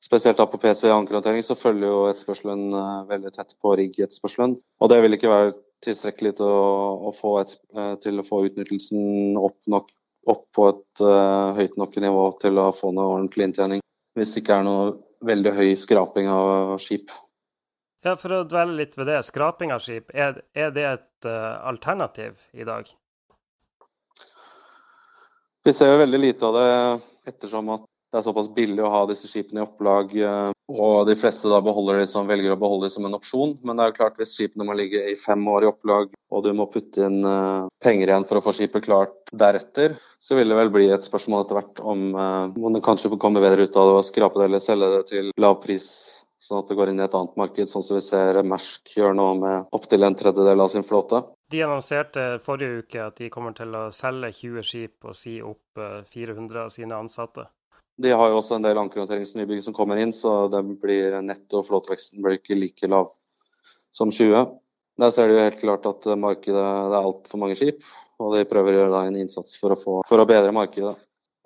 Spesielt 0.00 0.38
da 0.40 0.46
på 0.48 0.56
PSV 0.56 0.86
ankerhåndtering 0.94 1.42
så 1.44 1.52
følger 1.60 1.90
jo 1.90 2.06
etterspørselen 2.08 2.72
veldig 3.04 3.34
tett 3.34 3.50
på 3.60 3.74
riggetspørselen. 3.76 4.54
Og 4.80 4.88
det 4.88 4.96
vil 5.04 5.12
ikke 5.12 5.28
være 5.28 5.50
tilstrekkelig 5.84 6.38
til 6.38 6.48
å, 6.48 6.70
å 7.04 7.12
få, 7.12 7.34
et, 7.42 7.52
til 8.00 8.16
å 8.16 8.24
få 8.24 8.38
utnyttelsen 8.48 9.36
opp 9.36 9.58
nok 9.68 9.92
opp 10.28 10.44
på 10.56 10.68
et 10.68 11.02
uh, 11.04 11.56
høyt 11.56 11.78
nok 11.80 11.96
nivå 12.02 12.24
til 12.42 12.60
å 12.60 12.70
få 12.76 12.92
noe 12.92 13.16
ordentlig 13.16 13.48
inntjening. 13.48 13.82
Hvis 14.18 14.34
det 14.34 14.42
ikke 14.42 14.60
er 14.60 14.66
noe 14.66 14.86
veldig 15.24 15.52
høy 15.56 15.68
skraping 15.78 16.28
av 16.32 16.76
skip. 16.82 17.12
Ja, 18.04 18.16
For 18.16 18.32
å 18.32 18.44
dvele 18.48 18.78
litt 18.78 18.96
ved 18.96 19.10
det. 19.10 19.20
Skraping 19.28 19.74
av 19.74 19.82
skip, 19.84 20.12
er, 20.16 20.40
er 20.56 20.72
det 20.76 20.86
et 20.88 21.28
uh, 21.28 21.60
alternativ 21.68 22.48
i 22.56 22.66
dag? 22.68 22.88
Vi 25.64 25.72
ser 25.76 25.92
jo 25.92 26.00
veldig 26.00 26.20
lite 26.20 26.48
av 26.48 26.56
det 26.56 26.68
ettersom 27.28 27.68
at 27.74 27.84
det 28.10 28.18
er 28.18 28.24
såpass 28.26 28.48
billig 28.54 28.82
å 28.82 28.90
ha 28.90 29.00
disse 29.06 29.28
skipene 29.30 29.62
i 29.62 29.64
opplag, 29.64 30.10
eh, 30.18 30.50
og 30.70 31.06
de 31.06 31.14
fleste 31.18 31.50
da 31.50 31.60
beholder 31.62 32.00
de 32.00 32.08
som 32.10 32.26
velger 32.26 32.54
å 32.54 32.58
beholde 32.58 32.88
de 32.88 32.94
som 32.94 33.06
en 33.06 33.14
opsjon. 33.14 33.56
Men 33.62 33.78
det 33.78 33.84
er 33.84 33.92
jo 33.92 33.98
klart 34.00 34.18
hvis 34.18 34.34
skipene 34.34 34.66
må 34.66 34.74
ligge 34.78 35.02
i 35.12 35.16
fem 35.18 35.42
år 35.50 35.66
i 35.66 35.70
opplag, 35.70 36.10
og 36.30 36.44
du 36.46 36.50
må 36.56 36.66
putte 36.70 37.06
inn 37.06 37.20
uh, 37.26 37.68
penger 37.82 38.10
igjen 38.10 38.26
for 38.26 38.40
å 38.40 38.44
få 38.44 38.54
skipet 38.56 38.86
klart 38.86 39.30
deretter, 39.30 39.94
så 40.18 40.38
vil 40.38 40.50
det 40.50 40.58
vel 40.58 40.72
bli 40.74 40.88
et 40.90 41.06
spørsmål 41.06 41.44
etter 41.44 41.58
hvert 41.58 41.82
om, 41.82 42.08
man 42.14 42.54
om 42.54 42.74
det 42.74 42.82
kanskje 42.86 43.12
kommer 43.18 43.44
bedre 43.44 43.66
ut 43.66 43.78
av 43.78 43.90
det 43.90 44.00
å 44.00 44.06
skrape 44.06 44.40
det 44.40 44.48
eller 44.50 44.62
selge 44.62 44.90
det 44.94 45.04
til 45.10 45.30
lav 45.42 45.60
pris. 45.62 45.86
Sånn 46.40 46.62
at 46.62 46.70
det 46.70 46.78
går 46.78 46.90
inn 46.90 47.02
i 47.02 47.04
et 47.04 47.14
annet 47.14 47.36
marked, 47.38 47.70
sånn 47.70 47.84
som 47.84 47.98
vi 47.98 48.02
ser 48.02 48.40
Mersk 48.46 48.94
gjør 48.96 49.14
nå 49.14 49.28
med 49.42 49.70
opptil 49.76 50.06
en 50.06 50.16
tredjedel 50.18 50.64
av 50.64 50.70
sin 50.72 50.86
flåte. 50.86 51.22
De 51.52 51.62
annonserte 51.66 52.26
forrige 52.42 52.82
uke 52.82 53.06
at 53.06 53.20
de 53.20 53.30
kommer 53.30 53.54
til 53.58 53.74
å 53.76 53.86
selge 53.94 54.32
20 54.40 54.66
skip 54.66 55.10
og 55.10 55.18
si 55.18 55.36
opp 55.44 55.82
400 56.10 56.64
av 56.64 56.74
sine 56.74 56.96
ansatte. 56.96 57.50
De 58.00 58.12
har 58.16 58.30
jo 58.32 58.38
også 58.40 58.56
en 58.56 58.64
del 58.64 58.78
ankerhåndteringsnybygg 58.80 59.60
som 59.64 59.76
kommer 59.76 60.00
inn, 60.00 60.14
så 60.16 60.48
blir 60.80 61.18
netto 61.24 61.60
flåteveksten 61.66 62.22
blir 62.24 62.38
ikke 62.38 62.56
like 62.56 62.88
lav 62.88 63.10
som 63.92 64.12
20. 64.12 64.46
Der 65.00 65.12
ser 65.12 65.28
de 65.28 65.36
jo 65.36 65.44
helt 65.44 65.60
klart 65.60 65.86
at 65.88 66.08
markedet 66.20 66.60
det 66.60 66.96
er 66.96 67.04
altfor 67.04 67.40
mange 67.40 67.56
skip, 67.58 67.84
og 68.20 68.34
de 68.36 68.48
prøver 68.48 68.74
å 68.74 68.82
gjøre 68.82 69.04
en 69.08 69.20
innsats 69.20 69.56
for 69.60 69.74
å, 69.74 69.78
få, 69.80 70.00
for 70.08 70.22
å 70.22 70.28
bedre 70.28 70.52
markedet. 70.56 70.96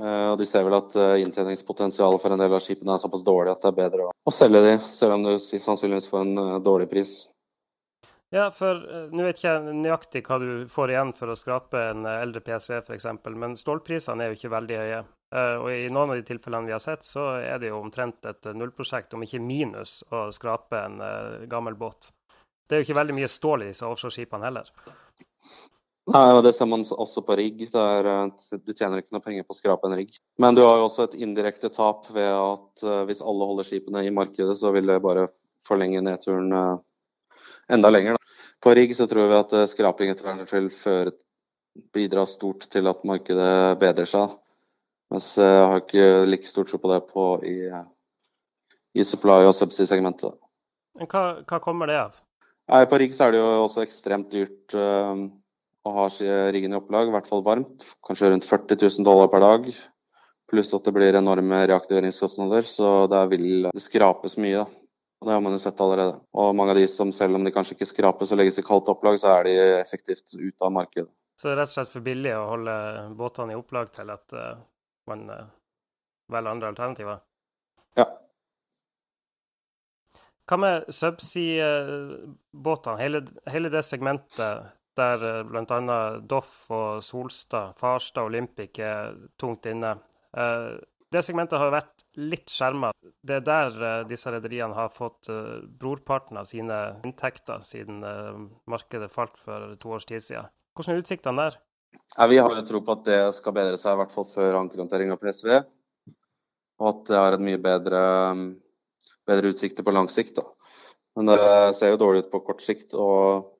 Eh, 0.02 0.28
og 0.32 0.38
De 0.40 0.46
ser 0.49 0.64
vel 0.66 0.75
at 0.75 0.96
eh, 0.99 1.20
inntjeningspotensialet 1.23 2.23
for 2.23 2.34
en 2.34 2.40
del 2.42 2.56
av 2.56 2.62
skipene 2.62 2.96
er 2.96 3.02
såpass 3.02 3.23
dårlig 3.26 3.52
at 3.52 3.62
det 3.62 3.70
er 3.70 3.78
bedre 3.78 4.08
å, 4.11 4.32
selge 4.34 4.62
de, 4.64 4.75
selv 4.90 5.18
om 5.18 5.26
du 5.26 5.34
sannsynligvis 5.38 6.08
får 6.11 6.25
en 6.25 6.40
uh, 6.40 6.56
dårlig 6.64 6.88
pris. 6.90 7.12
Ja, 8.33 8.49
for 8.50 8.81
nå 9.12 9.26
vet 9.26 9.38
ikke 9.38 9.52
jeg 9.52 9.75
nøyaktig 9.78 10.25
hva 10.26 10.38
du 10.43 10.49
får 10.71 10.95
igjen 10.95 11.12
for 11.14 11.31
å 11.31 11.37
skrape 11.38 11.83
en 11.90 12.07
eldre 12.09 12.40
PSV 12.43 12.81
f.eks., 12.81 13.07
men 13.37 13.54
stålprisene 13.59 14.25
er 14.25 14.33
jo 14.33 14.38
ikke 14.38 14.54
veldig 14.54 14.81
høye. 14.81 15.04
Eh, 15.35 15.54
og 15.61 15.69
I 15.71 15.93
noen 15.93 16.14
av 16.14 16.19
de 16.19 16.26
tilfellene 16.26 16.69
vi 16.69 16.75
har 16.75 16.83
sett, 16.83 17.07
så 17.07 17.28
er 17.43 17.61
det 17.62 17.71
jo 17.73 17.81
omtrent 17.83 18.26
et 18.31 18.50
nullprosjekt, 18.54 19.14
om 19.14 19.23
ikke 19.26 19.43
minus, 19.43 20.00
å 20.14 20.28
skrape 20.35 20.78
en 20.78 21.00
uh, 21.02 21.47
gammel 21.50 21.78
båt. 21.78 22.12
Det 22.64 22.76
er 22.76 22.83
jo 22.83 22.88
ikke 22.88 23.00
veldig 23.00 23.16
mye 23.19 23.31
stål 23.31 23.64
i 23.64 23.71
disse 23.73 23.87
offshoreskipene 23.88 24.49
heller. 24.49 24.71
Nei, 26.12 26.25
og 26.37 26.43
Det 26.45 26.52
ser 26.52 26.69
man 26.69 26.85
også 26.85 27.23
på 27.25 27.37
rigg. 27.40 27.62
Der, 27.73 28.09
eh, 28.11 28.59
du 28.61 28.73
tjener 28.73 29.00
ikke 29.00 29.16
noe 29.16 29.25
penger 29.25 29.47
på 29.47 29.57
å 29.57 29.59
skrape 29.59 29.88
en 29.88 29.97
rigg. 29.99 30.19
Men 30.38 30.57
du 30.57 30.62
har 30.62 30.78
jo 30.78 30.88
også 30.88 31.09
et 31.09 31.16
indirekte 31.26 31.71
tap 31.73 32.11
ved 32.14 32.28
at 32.28 32.85
uh, 32.87 33.02
hvis 33.09 33.25
alle 33.25 33.49
holder 33.49 33.69
skipene 33.69 34.04
i 34.04 34.12
markedet, 34.14 34.57
så 34.61 34.73
vil 34.75 34.87
det 34.90 35.00
bare 35.04 35.31
forlenge 35.66 36.04
nedturen 36.04 36.52
uh, 36.52 36.83
enda 37.72 37.90
lenger. 37.90 38.16
Da. 38.16 38.40
På 38.64 38.74
rigg 38.76 38.94
så 38.96 39.06
tror 39.10 39.30
vi 39.30 39.40
at 39.40 39.54
skraping 39.72 40.12
etter 40.12 40.28
hvert 40.28 40.52
vil 40.52 40.70
føre 40.72 41.14
bidra 41.94 42.24
stort 42.26 42.68
til 42.70 42.88
at 42.90 43.04
markedet 43.06 43.78
bedrer 43.80 44.08
seg. 44.08 44.36
Mens 45.12 45.34
jeg 45.38 45.66
har 45.70 45.82
ikke 45.82 46.06
like 46.28 46.48
stor 46.48 46.66
tro 46.68 46.80
på 46.80 46.90
det 46.90 47.00
på 47.10 47.26
i, 47.46 47.58
i 48.94 49.06
supply- 49.06 49.46
og 49.46 49.54
subsidy-segmentet. 49.56 50.36
Hva, 51.02 51.24
hva, 51.42 51.58
kommer 51.62 51.90
det 51.90 51.98
av? 52.00 52.20
Nei, 52.70 52.84
på 52.88 52.98
rigg 53.02 53.14
så 53.14 53.26
er 53.26 53.34
det 53.34 53.42
jo 53.42 53.64
også 53.66 53.82
ekstremt 53.84 54.30
dyrt 54.32 54.76
øh, 54.78 55.26
å 55.84 55.94
ha 55.98 56.06
riggen 56.54 56.72
i 56.72 56.78
opplag, 56.78 57.10
i 57.10 57.14
hvert 57.14 57.28
fall 57.28 57.44
varmt. 57.44 57.84
Kanskje 58.06 58.30
rundt 58.32 58.46
40 58.48 58.78
000 58.80 59.06
dollar 59.06 59.28
per 59.32 59.44
dag. 59.44 59.68
Pluss 60.50 60.72
at 60.76 60.86
det 60.86 60.94
blir 60.96 61.18
enorme 61.18 61.64
reaktiveringskostnader, 61.68 62.64
så 62.68 62.94
der 63.10 63.28
vil 63.32 63.68
det 63.68 63.84
skrapes 63.84 64.38
mye. 64.40 64.64
da. 64.64 64.83
Og 65.21 65.28
Det 65.28 65.35
har 65.35 65.40
man 65.40 65.54
jo 65.56 65.62
sett 65.62 65.80
allerede. 65.80 66.18
Og 66.37 66.54
mange 66.56 66.75
av 66.75 66.78
de 66.78 66.87
som 66.90 67.12
selv 67.14 67.38
om 67.38 67.44
de 67.44 67.52
kanskje 67.54 67.78
ikke 67.78 67.88
skrapes 67.88 68.33
og 68.35 68.40
legges 68.40 68.61
i 68.61 68.66
kaldt 68.66 68.90
opplag, 68.92 69.18
så 69.21 69.38
er 69.38 69.49
de 69.49 69.54
effektivt 69.80 70.35
ute 70.35 70.61
av 70.61 70.75
markedet. 70.75 71.11
Så 71.35 71.49
det 71.49 71.54
er 71.54 71.61
rett 71.62 71.73
og 71.73 71.76
slett 71.78 71.94
for 71.94 72.06
billig 72.06 72.35
å 72.37 72.50
holde 72.52 72.75
båtene 73.18 73.54
i 73.54 73.59
opplag 73.59 73.90
til 73.94 74.12
at 74.14 74.37
uh, 74.38 74.61
man 75.11 75.25
uh, 75.30 75.49
velger 76.30 76.52
andre 76.52 76.71
alternativer? 76.71 77.18
Ja. 77.99 78.06
Hva 80.44 80.59
med 80.61 80.88
subsea-båtene, 80.92 83.00
hele, 83.00 83.25
hele, 83.50 83.73
det 83.73 83.83
segmentet 83.88 84.66
der 84.94 85.23
eh, 85.26 85.40
bl.a. 85.49 86.00
Doff 86.21 86.68
og 86.71 87.00
Solstad, 87.02 87.73
Farstad 87.80 88.23
og 88.23 88.30
Olympic 88.30 88.78
er 88.85 89.16
tungt 89.40 89.66
inne. 89.66 89.94
Det 91.11 91.23
segmentet 91.25 91.59
har 91.59 91.73
vært 91.73 91.93
litt 92.21 92.50
skjerma. 92.52 92.92
Det 93.23 93.38
er 93.38 93.44
der 93.47 93.76
uh, 93.80 93.92
disse 94.09 94.33
rederiene 94.33 94.76
har 94.76 94.90
fått 94.92 95.30
uh, 95.33 95.62
brorparten 95.80 96.38
av 96.40 96.49
sine 96.49 96.80
inntekter 97.04 97.64
siden 97.66 98.02
markedet 98.71 99.11
falt 99.12 99.38
for 99.40 99.75
to 99.80 99.94
års 99.97 100.09
tid 100.09 100.23
siden. 100.25 100.50
Hvordan 100.75 100.94
er 100.94 101.04
utsiktene 101.04 101.47
der? 101.47 101.61
Ja, 102.16 102.26
vi 102.30 102.38
har 102.38 102.50
jo 102.50 102.66
tro 102.66 102.80
på 102.85 102.97
at 102.97 103.06
det 103.06 103.21
skal 103.37 103.54
bedre 103.56 103.78
seg, 103.78 103.94
i 103.94 104.00
hvert 104.02 104.14
fall 104.14 104.26
før 104.26 104.61
ankerhåndtering 104.61 105.12
av 105.14 105.21
PSV. 105.23 105.61
Og 106.83 106.88
at 106.90 107.02
det 107.11 107.21
har 107.21 107.37
en 107.37 107.47
mye 107.47 107.61
bedre, 107.62 108.02
bedre 109.28 109.52
utsikter 109.54 109.87
på 109.87 109.94
lang 109.94 110.11
sikt. 110.11 110.40
Da. 110.40 110.47
Men 111.14 111.30
det 111.30 111.76
ser 111.78 111.94
jo 111.94 112.00
dårlig 112.02 112.25
ut 112.25 112.33
på 112.33 112.42
kort 112.49 112.64
sikt. 112.64 112.97
Og 112.99 113.52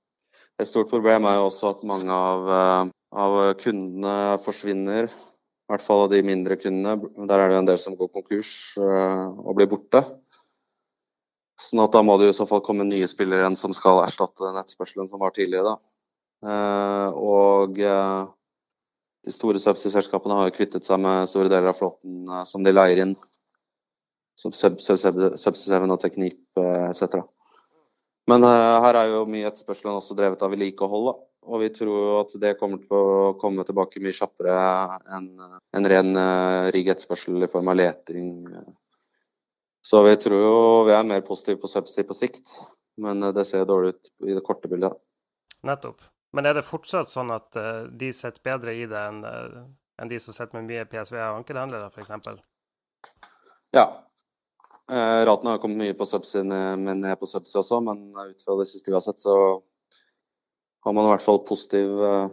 et 0.59 0.71
stort 0.71 0.91
problem 0.91 1.29
er 1.31 1.39
jo 1.39 1.49
også 1.49 1.71
at 1.77 1.87
mange 1.87 2.11
av, 2.11 2.91
av 3.15 3.39
kundene 3.63 4.17
forsvinner. 4.45 5.11
I 5.65 5.73
hvert 5.73 5.85
fall 5.85 6.03
av 6.05 6.11
de 6.13 6.21
mindre 6.21 6.59
kundene. 6.61 7.09
Der 7.25 7.41
er 7.41 7.49
det 7.49 7.57
en 7.63 7.69
del 7.71 7.79
som 7.81 7.97
går 7.97 8.11
konkurs 8.13 8.53
eh, 8.77 9.25
og 9.33 9.57
blir 9.57 9.71
borte. 9.71 10.03
Sånn 11.57 11.81
at 11.81 11.95
da 11.95 12.03
må 12.05 12.19
det 12.21 12.29
i 12.29 12.37
så 12.37 12.45
fall 12.51 12.61
komme 12.67 12.85
nye 12.85 13.09
spillere 13.09 13.41
igjen 13.47 13.57
som 13.57 13.73
skal 13.77 14.03
erstatte 14.03 14.53
nettspørselen 14.53 15.09
som 15.09 15.23
var 15.25 15.33
tidligere. 15.33 15.73
da. 15.73 15.77
Eh, 16.45 17.17
og 17.17 17.81
eh, 17.81 18.27
de 19.25 19.33
store 19.33 19.63
subsea-selskapene 19.63 20.37
har 20.43 20.53
kvittet 20.53 20.85
seg 20.85 21.01
med 21.01 21.31
store 21.31 21.49
deler 21.49 21.73
av 21.73 21.81
flåten 21.81 22.29
som 22.45 22.67
de 22.67 22.75
leier 22.75 23.01
inn. 23.07 23.17
Som 24.37 24.53
Subsea 24.53 24.99
7 25.39 25.87
og 25.95 26.01
Teknip 26.03 26.59
etc. 26.59 27.23
Men 28.29 28.43
her 28.43 28.99
er 28.99 29.13
jo 29.13 29.21
mye 29.31 29.47
etterspørselen 29.47 29.95
også 29.95 30.17
drevet 30.19 30.43
av 30.43 30.51
vedlikehold. 30.53 31.15
Og 31.45 31.61
vi 31.61 31.69
tror 31.75 32.23
at 32.23 32.33
det 32.41 32.55
kommer 32.61 32.81
til 32.81 32.97
å 32.97 33.35
komme 33.41 33.67
tilbake 33.69 34.01
mye 34.01 34.17
kjappere 34.17 34.55
enn 35.17 35.29
en 35.77 35.89
ren 35.93 36.17
rigg-etterspørsel 36.73 37.45
i 37.45 37.51
form 37.53 37.69
av 37.69 37.77
leting. 37.77 38.31
Så 39.85 40.01
vi 40.07 40.15
tror 40.17 40.41
jo 40.41 40.57
vi 40.89 40.95
er 40.97 41.05
mer 41.05 41.21
positive 41.27 41.61
på 41.61 41.69
subsea 41.69 42.09
på 42.09 42.17
sikt, 42.17 42.57
men 42.97 43.21
det 43.37 43.45
ser 43.45 43.69
dårlig 43.69 43.93
ut 43.93 44.13
i 44.25 44.37
det 44.39 44.45
korte 44.47 44.71
bildet. 44.73 44.97
Nettopp. 45.69 46.01
Men 46.33 46.49
er 46.49 46.57
det 46.57 46.65
fortsatt 46.65 47.13
sånn 47.13 47.31
at 47.35 47.61
uh, 47.61 47.85
de 47.93 48.09
sitter 48.17 48.41
bedre 48.49 48.73
i 48.75 48.89
det 48.89 49.05
enn 49.11 49.21
enn 50.01 50.11
de 50.11 50.21
som 50.21 50.35
sitter 50.35 50.59
med 50.59 50.69
mye 50.71 50.87
PSV 50.91 51.19
og 51.21 51.41
ankerhandlere, 51.41 51.91
f.eks.? 51.93 52.11
Ja. 53.75 53.87
Eh, 54.91 55.21
raten 55.27 55.49
har 55.49 55.61
kommet 55.63 55.81
mye 55.81 55.97
på 55.97 56.07
subsea, 56.09 56.45
men 56.45 57.01
ned 57.01 57.19
på 57.21 57.29
subsea 57.31 57.63
også. 57.63 57.81
Men 57.85 58.09
ut 58.19 58.45
fra 58.45 58.59
det 58.61 58.69
siste 58.71 58.91
vi 58.91 58.99
har 58.99 59.05
sett, 59.05 59.23
så 59.23 59.37
har 60.85 60.93
man 60.93 61.09
i 61.09 61.13
hvert 61.15 61.25
fall 61.25 61.41
positiv, 61.49 61.91
eh, 62.05 62.29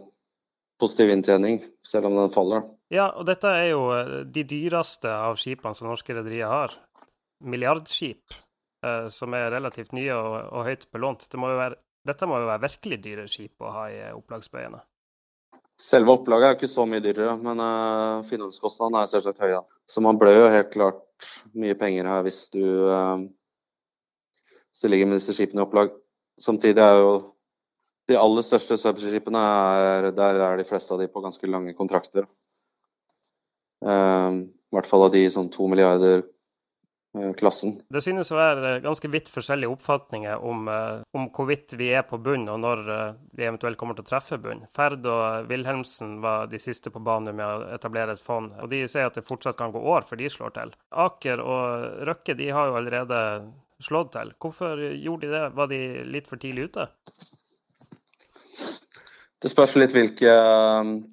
positiv 0.80 1.10
inntjening, 1.14 1.62
selv 1.88 2.10
om 2.10 2.20
den 2.20 2.34
faller. 2.34 2.68
Ja, 2.92 3.08
og 3.16 3.26
dette 3.30 3.48
er 3.48 3.70
jo 3.72 3.86
eh, 3.96 4.16
de 4.28 4.44
dyreste 4.48 5.12
av 5.12 5.40
skipene 5.40 5.78
som 5.78 5.88
norske 5.88 6.16
rederier 6.18 6.52
har. 6.52 6.76
Milliardskip, 7.48 8.36
eh, 8.86 9.08
som 9.08 9.34
er 9.38 9.52
relativt 9.56 9.96
nye 9.96 10.14
og, 10.18 10.38
og 10.52 10.68
høyt 10.68 10.88
belånt. 10.92 11.30
Det 11.32 11.40
må 11.40 11.54
være, 11.56 11.80
dette 12.08 12.28
må 12.28 12.42
jo 12.42 12.50
være 12.52 12.66
virkelig 12.68 13.02
dyre 13.06 13.28
skip 13.32 13.64
å 13.64 13.76
ha 13.78 13.90
i 13.94 14.02
opplagsbøyene? 14.12 14.84
Selve 15.82 16.14
opplaget 16.14 16.46
er 16.46 16.58
ikke 16.60 16.70
så 16.70 16.84
mye 16.86 17.02
dyrere, 17.02 17.32
men 17.42 17.58
uh, 17.58 18.22
finanskostnadene 18.28 19.02
er 19.02 19.10
selvsagt 19.10 19.40
høye. 19.42 19.64
Så 19.90 20.04
man 20.06 20.20
blør 20.22 20.44
jo 20.44 20.52
helt 20.54 20.70
klart 20.76 21.30
mye 21.58 21.74
penger 21.80 22.06
her 22.06 22.22
hvis 22.28 22.44
du, 22.54 22.62
uh, 22.86 23.24
hvis 24.70 24.84
du 24.84 24.92
ligger 24.92 25.10
med 25.10 25.18
disse 25.18 25.34
skipene 25.34 25.64
i 25.64 25.66
opplag. 25.66 25.96
Samtidig 26.38 26.84
er 26.86 27.00
jo 27.02 27.16
de 28.12 28.20
aller 28.20 28.46
største 28.46 28.78
subsea-skipene 28.80 29.42
der 30.18 30.42
er 30.44 30.60
de 30.60 30.68
fleste 30.68 30.94
av 30.94 31.02
de 31.02 31.10
på 31.12 31.24
ganske 31.24 31.50
lange 31.50 31.74
kontrakter. 31.78 32.28
Uh, 33.82 34.46
I 34.46 34.78
hvert 34.78 34.90
fall 34.90 35.08
av 35.08 35.16
de 35.16 35.24
sånn 35.34 35.50
to 35.52 35.66
milliarder 35.72 36.22
Eh, 37.18 37.34
klassen. 37.34 37.74
Det 37.92 38.00
synes 38.00 38.30
å 38.32 38.38
være 38.38 38.78
ganske 38.86 39.10
vidt 39.12 39.28
forskjellige 39.28 39.74
oppfatninger 39.74 40.44
om, 40.48 40.68
eh, 40.72 41.02
om, 41.12 41.26
hvorvidt 41.36 41.74
vi 41.76 41.90
er 41.92 42.06
på 42.08 42.16
bunn, 42.24 42.48
og 42.48 42.62
når 42.64 42.92
eh, 42.94 43.18
vi 43.36 43.44
eventuelt 43.44 43.78
kommer 43.78 43.98
til 43.98 44.06
å 44.06 44.10
treffe 44.14 44.40
bunn. 44.40 44.64
Ferd 44.72 45.04
og 45.12 45.50
Wilhelmsen 45.50 46.22
var 46.24 46.48
de 46.48 46.60
siste 46.60 46.90
på 46.90 47.04
banen 47.04 47.36
med 47.36 47.46
å 47.46 47.68
etablere 47.76 48.16
et 48.16 48.24
fond, 48.24 48.54
og 48.62 48.72
de 48.72 48.86
sier 48.88 49.12
at 49.12 49.20
det 49.20 49.28
fortsatt 49.28 49.60
kan 49.60 49.76
gå 49.76 49.82
år 49.84 50.08
før 50.08 50.24
de 50.24 50.32
slår 50.32 50.56
til. 50.56 50.72
Aker 50.92 51.44
og 51.44 52.08
Røkke 52.08 52.38
de 52.40 52.48
har 52.50 52.72
jo 52.72 52.80
allerede 52.80 53.20
slått 53.84 54.14
til. 54.16 54.32
Hvorfor 54.40 54.80
gjorde 54.80 55.28
de 55.28 55.36
det? 55.36 55.46
Var 55.58 55.68
de 55.68 55.82
litt 56.16 56.32
for 56.32 56.40
tidlig 56.40 56.70
ute? 56.72 56.88
Det 59.42 59.50
spørs 59.50 59.74
litt 59.82 59.94
hvilke 59.96 60.34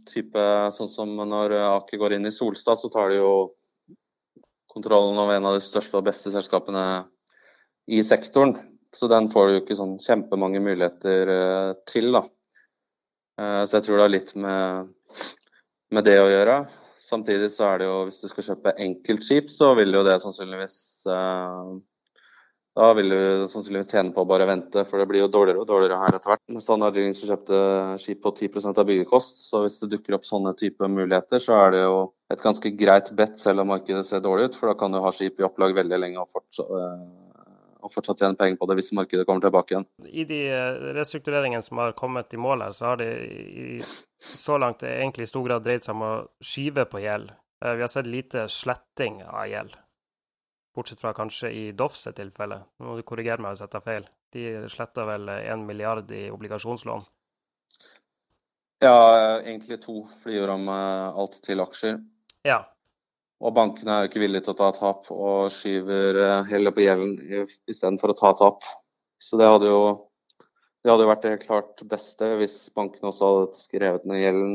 type 0.09 0.43
Sånn 0.77 0.91
som 0.91 1.15
når 1.17 1.55
Aker 1.63 2.01
går 2.01 2.17
inn 2.19 2.29
i 2.29 2.35
Solstad, 2.35 2.77
så 2.77 2.91
tar 2.93 3.13
de 3.13 3.23
jo 3.23 3.31
kontrollen 4.69 5.17
over 5.19 5.39
en 5.39 5.49
av 5.49 5.57
de 5.57 5.65
største 5.65 5.97
og 5.99 6.07
beste 6.07 6.33
selskapene 6.35 6.83
i 7.89 8.03
sektoren. 8.05 8.55
Så 8.95 9.09
den 9.09 9.29
får 9.33 9.47
du 9.47 9.55
jo 9.55 9.63
ikke 9.63 9.77
sånn 9.77 9.97
kjempemange 10.01 10.61
muligheter 10.65 11.33
eh, 11.33 11.73
til, 11.89 12.11
da. 12.15 12.23
Eh, 13.41 13.63
så 13.65 13.79
jeg 13.79 13.87
tror 13.87 13.99
det 13.99 14.07
har 14.07 14.15
litt 14.15 14.35
med, 14.37 14.93
med, 15.93 16.05
det 16.09 16.17
å 16.23 16.31
gjøre. 16.31 16.59
Samtidig 17.03 17.51
så 17.53 17.69
er 17.69 17.81
det 17.81 17.89
jo, 17.89 17.99
hvis 18.09 18.23
du 18.25 18.31
skal 18.33 18.47
kjøpe 18.51 18.77
enkeltskip, 18.85 19.53
så 19.53 19.75
vil 19.79 19.93
jo 19.97 20.05
det 20.07 20.19
sannsynligvis 20.25 20.79
eh, 21.13 21.75
da 22.79 22.89
vil 22.95 23.11
du 23.11 23.47
sannsynligvis 23.51 23.91
tjene 23.91 24.13
på 24.15 24.23
å 24.23 24.29
bare 24.29 24.47
vente, 24.47 24.85
for 24.87 25.03
det 25.03 25.09
blir 25.11 25.25
jo 25.25 25.31
dårligere 25.35 25.65
og 25.65 25.67
dårligere 25.67 25.99
her 25.99 26.15
etter 26.15 26.31
hvert. 26.31 26.43
Standard 26.63 26.95
Drilling 26.95 27.17
kjøpte 27.19 27.63
skip 27.99 28.21
på 28.23 28.31
10% 28.37 28.79
av 28.79 28.87
byggekost, 28.87 29.41
så 29.49 29.65
hvis 29.65 29.81
det 29.83 29.91
dukker 29.97 30.15
opp 30.15 30.29
sånne 30.29 30.55
type 30.59 30.87
muligheter, 30.87 31.43
så 31.43 31.57
er 31.59 31.75
det 31.75 31.81
jo 31.83 31.97
et 32.31 32.45
ganske 32.45 32.71
greit 32.79 33.11
bet, 33.19 33.35
selv 33.41 33.65
om 33.65 33.73
markedet 33.73 34.05
ser 34.07 34.23
dårlig 34.23 34.51
ut. 34.51 34.59
For 34.61 34.71
da 34.71 34.77
kan 34.79 34.95
du 34.95 35.01
ha 35.03 35.11
skip 35.15 35.41
i 35.41 35.47
opplag 35.49 35.75
veldig 35.75 35.99
lenge 35.99 36.23
og 36.23 36.31
fortsatt, 36.37 36.71
øh, 36.71 37.51
og 37.83 37.95
fortsatt 37.95 38.23
tjene 38.23 38.39
penger 38.39 38.61
på 38.61 38.71
det 38.71 38.79
hvis 38.79 38.93
markedet 39.01 39.27
kommer 39.27 39.43
tilbake 39.43 39.75
igjen. 39.75 39.89
I 40.07 40.29
de 40.31 40.41
øh, 40.47 40.79
restruktureringene 41.01 41.67
som 41.67 41.83
har 41.83 41.99
kommet 41.99 42.37
i 42.37 42.43
mål 42.47 42.63
her, 42.69 42.79
så 42.79 42.93
har 42.93 43.03
det 43.03 43.11
i, 43.27 43.83
så 44.23 44.61
langt 44.61 44.87
egentlig 44.87 45.27
i 45.27 45.33
stor 45.33 45.51
grad 45.51 45.67
dreid 45.67 45.83
seg 45.83 45.99
om 45.99 46.07
å 46.07 46.15
skyve 46.39 46.87
på 46.87 47.03
gjeld. 47.03 47.35
Eh, 47.65 47.75
vi 47.75 47.83
har 47.83 47.91
sett 47.91 48.07
lite 48.07 48.47
sletting 48.53 49.25
av 49.27 49.51
gjeld. 49.51 49.75
Bortsett 50.79 51.03
fra 51.03 51.11
kanskje 51.17 51.51
i 51.51 51.65
Doffs 51.75 52.07
tilfelle. 52.15 52.61
Nå 52.79 52.87
må 52.87 52.97
du 52.97 53.05
korrigere 53.07 53.43
meg 53.43 53.57
hvis 53.57 53.65
jeg 53.65 53.73
tar 53.73 53.83
feil. 53.83 54.09
De 54.35 54.45
sletta 54.71 55.07
vel 55.09 55.27
én 55.35 55.65
milliard 55.67 56.11
i 56.15 56.29
obligasjonslån? 56.31 57.07
Ja, 58.85 58.99
egentlig 59.43 59.81
to, 59.83 60.05
for 60.21 60.31
de 60.31 60.39
gjør 60.39 60.55
om 60.55 60.69
eh, 60.71 61.19
alt 61.19 61.41
til 61.43 61.65
aksjer. 61.65 61.99
Ja. 62.47 62.61
Og 63.43 63.55
bankene 63.55 63.95
er 63.97 64.05
jo 64.05 64.13
ikke 64.13 64.23
villige 64.23 64.47
til 64.47 64.55
å 64.55 64.61
ta 64.61 64.69
tap, 64.77 65.11
og 65.11 65.51
skyver 65.51 66.15
hele 66.15 66.45
heller 66.53 66.75
på 66.75 66.85
gjelden 66.85 67.17
istedenfor 67.71 68.15
å 68.15 68.19
ta 68.19 68.33
tap. 68.39 68.67
Så 69.19 69.39
det 69.39 69.51
hadde 69.51 69.71
jo 69.71 69.83
det 70.85 70.93
hadde 70.95 71.09
vært 71.11 71.25
det 71.27 71.43
klart 71.43 71.83
beste 71.91 72.27
hvis 72.39 72.57
bankene 72.77 73.11
også 73.11 73.29
hadde 73.29 73.59
skrevet 73.59 74.05
ned 74.07 74.23
gjelden 74.23 74.53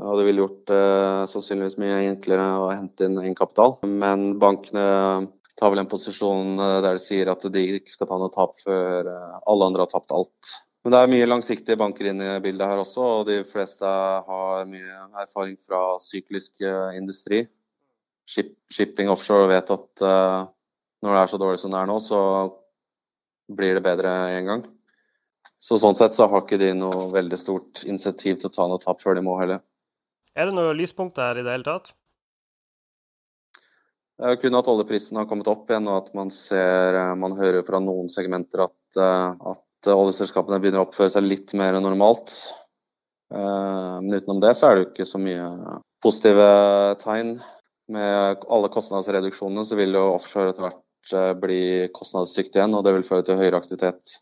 og 0.00 0.16
det 0.18 0.24
ville 0.24 0.40
gjort 0.40 0.64
det 0.70 0.80
eh, 0.80 1.22
sannsynligvis 1.28 1.78
mye 1.80 2.00
enklere 2.08 2.48
å 2.62 2.68
hente 2.72 3.06
inn 3.06 3.20
egenkapital. 3.20 3.76
Men 3.84 4.38
bankene 4.40 4.86
tar 5.60 5.72
vel 5.72 5.82
en 5.82 5.90
posisjon 5.90 6.56
eh, 6.56 6.78
der 6.84 6.96
de 6.96 7.02
sier 7.02 7.30
at 7.32 7.44
de 7.52 7.64
ikke 7.76 7.92
skal 7.92 8.08
ta 8.08 8.20
noe 8.20 8.32
tap 8.32 8.56
før 8.62 9.10
eh, 9.12 9.34
alle 9.52 9.68
andre 9.68 9.84
har 9.84 9.92
tapt 9.92 10.14
alt. 10.16 10.54
Men 10.82 10.94
det 10.94 11.02
er 11.02 11.12
mye 11.12 11.28
langsiktige 11.28 11.78
banker 11.78 12.08
inne 12.10 12.38
i 12.38 12.42
bildet 12.42 12.66
her 12.66 12.80
også, 12.82 13.04
og 13.18 13.28
de 13.28 13.42
fleste 13.46 13.86
har 13.86 14.64
mye 14.66 14.96
erfaring 15.22 15.54
fra 15.60 15.82
syklisk 16.02 16.64
industri. 16.98 17.44
Shipping 18.26 19.12
offshore 19.12 19.46
vet 19.52 19.70
at 19.70 20.02
når 20.02 21.14
det 21.14 21.20
er 21.20 21.30
så 21.30 21.38
dårlig 21.38 21.60
som 21.62 21.70
det 21.70 21.78
er 21.78 21.86
nå, 21.86 22.00
så 22.02 22.18
blir 23.54 23.78
det 23.78 23.84
bedre 23.86 24.10
en 24.40 24.50
gang. 24.50 24.64
Så 25.62 25.78
sånn 25.78 25.94
sett 25.94 26.16
så 26.16 26.26
har 26.26 26.42
ikke 26.42 26.58
de 26.58 26.72
noe 26.74 27.12
veldig 27.14 27.38
stort 27.38 27.84
insentiv 27.86 28.40
til 28.40 28.50
å 28.50 28.56
ta 28.56 28.66
noe 28.66 28.82
tap 28.82 28.98
før 29.04 29.14
de 29.14 29.22
må 29.22 29.36
heller. 29.38 29.62
Er 30.32 30.48
det 30.48 30.56
noen 30.56 30.78
lyspunkter 30.78 31.28
her 31.28 31.40
i 31.40 31.44
det 31.44 31.52
hele 31.52 31.66
tatt? 31.66 31.92
Det 34.22 34.30
er 34.30 34.38
kun 34.38 34.54
at 34.54 34.68
oljeprisen 34.70 35.18
har 35.18 35.26
kommet 35.28 35.48
opp 35.50 35.70
igjen, 35.70 35.88
og 35.90 36.04
at 36.04 36.12
man 36.16 36.30
ser 36.30 36.94
eh, 36.94 37.14
Man 37.18 37.34
hører 37.34 37.64
fra 37.66 37.80
noen 37.82 38.10
segmenter 38.12 38.66
at, 38.68 38.98
eh, 39.00 39.48
at 39.52 39.90
oljeselskapene 39.92 40.60
begynner 40.62 40.82
å 40.82 40.86
oppføre 40.86 41.10
seg 41.10 41.26
litt 41.26 41.54
mer 41.58 41.74
enn 41.74 41.84
normalt. 41.84 42.30
Eh, 43.34 43.96
men 44.04 44.14
utenom 44.14 44.42
det 44.44 44.54
så 44.56 44.68
er 44.68 44.76
det 44.76 44.84
jo 44.84 44.90
ikke 44.92 45.08
så 45.10 45.20
mye 45.20 45.48
positive 46.04 46.46
tegn. 47.02 47.34
Med 47.92 48.46
alle 48.46 48.70
kostnadsreduksjonene 48.72 49.66
så 49.66 49.76
vil 49.80 49.98
jo 49.98 50.04
offshore 50.14 50.52
etter 50.52 50.68
hvert 50.68 51.40
bli 51.42 51.62
kostnadsdyktig 51.96 52.60
igjen, 52.60 52.76
og 52.78 52.86
det 52.86 52.94
vil 52.94 53.04
føre 53.08 53.26
til 53.26 53.40
høyere 53.40 53.58
aktivitet. 53.58 54.14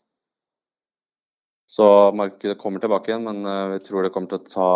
Så 1.69 1.85
markedet 2.17 2.57
kommer 2.59 2.81
tilbake 2.81 3.13
igjen, 3.13 3.27
men 3.29 3.45
vi 3.75 3.77
tror 3.85 4.03
det 4.03 4.11
kommer 4.15 4.33
til 4.33 4.41
å 4.41 4.49
ta 4.49 4.71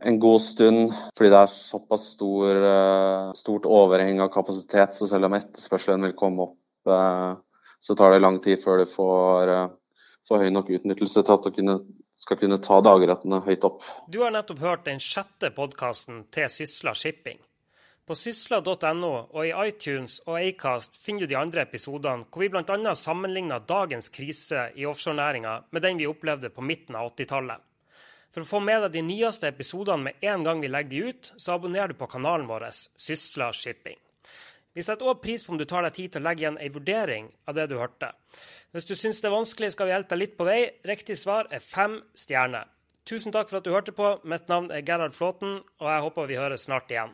en 0.00 0.18
god 0.18 0.40
stund, 0.40 0.92
fordi 1.18 1.30
det 1.30 1.38
er 1.38 1.50
såpass 1.50 2.06
stor, 2.14 2.56
eh, 2.56 3.32
stort 3.36 3.66
overheng 3.68 4.20
av 4.20 4.28
kapasitet. 4.32 4.94
Så 4.94 5.06
selv 5.06 5.28
om 5.28 5.36
etterspørselen 5.36 6.02
vil 6.02 6.16
komme 6.16 6.42
opp, 6.48 6.58
eh, 6.86 7.36
så 7.80 7.96
tar 7.96 8.12
det 8.12 8.22
lang 8.22 8.40
tid 8.40 8.62
før 8.62 8.78
du 8.78 8.86
får, 8.86 9.48
eh, 9.48 9.68
får 10.28 10.38
høy 10.38 10.50
nok 10.50 10.70
utnyttelse 10.70 11.24
til 11.24 11.32
at 11.32 11.42
du 11.42 11.50
kunne, 11.50 11.80
skal 12.14 12.36
kunne 12.36 12.58
ta 12.58 12.80
dagrettene 12.80 13.44
høyt 13.44 13.64
opp. 13.64 13.82
Du 14.08 14.22
har 14.22 14.30
nettopp 14.30 14.58
hørt 14.58 14.84
den 14.84 14.98
sjette 14.98 15.50
podkasten 15.54 16.30
til 16.30 16.48
Sysla 16.48 16.94
Shipping. 16.94 17.38
På 18.04 18.14
sysla.no 18.14 19.28
og 19.32 19.46
i 19.46 19.68
iTunes 19.68 20.20
og 20.26 20.40
Acast 20.40 20.98
finner 21.00 21.20
du 21.20 21.26
de 21.26 21.36
andre 21.36 21.62
episodene 21.62 22.26
hvor 22.30 22.40
vi 22.40 22.48
bl.a. 22.48 22.94
sammenligner 22.94 23.60
dagens 23.60 24.08
krise 24.08 24.72
i 24.74 24.84
offshorenæringa 24.84 25.64
med 25.70 25.82
den 25.82 25.98
vi 25.98 26.06
opplevde 26.06 26.50
på 26.50 26.60
midten 26.60 26.96
av 26.96 27.12
80-tallet. 27.12 27.60
For 28.32 28.44
å 28.44 28.48
få 28.48 28.62
med 28.64 28.80
deg 28.86 28.94
de 28.94 29.02
nyeste 29.04 29.50
episodene 29.50 30.08
med 30.08 30.24
en 30.24 30.46
gang 30.46 30.62
vi 30.62 30.70
legger 30.70 30.90
de 30.90 31.12
ut, 31.12 31.32
så 31.36 31.58
abonner 31.58 31.92
du 31.92 31.98
på 31.98 32.08
kanalen 32.08 32.48
vår 32.48 32.70
Sysla 32.72 33.50
Shipping. 33.52 33.98
Vi 34.72 34.84
setter 34.84 35.08
òg 35.10 35.20
pris 35.20 35.44
på 35.44 35.52
om 35.52 35.58
du 35.60 35.66
tar 35.68 35.84
deg 35.84 35.96
tid 35.98 36.14
til 36.14 36.22
å 36.22 36.26
legge 36.30 36.46
igjen 36.46 36.56
ei 36.56 36.70
vurdering 36.72 37.26
av 37.44 37.58
det 37.58 37.66
du 37.68 37.76
hørte. 37.76 38.08
Hvis 38.72 38.88
du 38.88 38.94
syns 38.96 39.20
det 39.20 39.28
er 39.28 39.34
vanskelig, 39.36 39.74
skal 39.74 39.90
vi 39.90 39.92
hjelpe 39.92 40.14
deg 40.14 40.22
litt 40.22 40.38
på 40.38 40.46
vei. 40.48 40.60
Riktig 40.88 41.18
svar 41.20 41.50
er 41.52 41.60
fem 41.60 41.98
stjerner. 42.16 42.70
Tusen 43.04 43.34
takk 43.34 43.50
for 43.50 43.60
at 43.60 43.66
du 43.66 43.74
hørte 43.74 43.92
på. 43.92 44.14
Mitt 44.24 44.48
navn 44.48 44.70
er 44.72 44.84
Gerhard 44.86 45.12
Flåten, 45.12 45.58
og 45.82 45.92
jeg 45.92 46.04
håper 46.06 46.30
vi 46.30 46.40
høres 46.40 46.64
snart 46.68 46.92
igjen. 46.94 47.12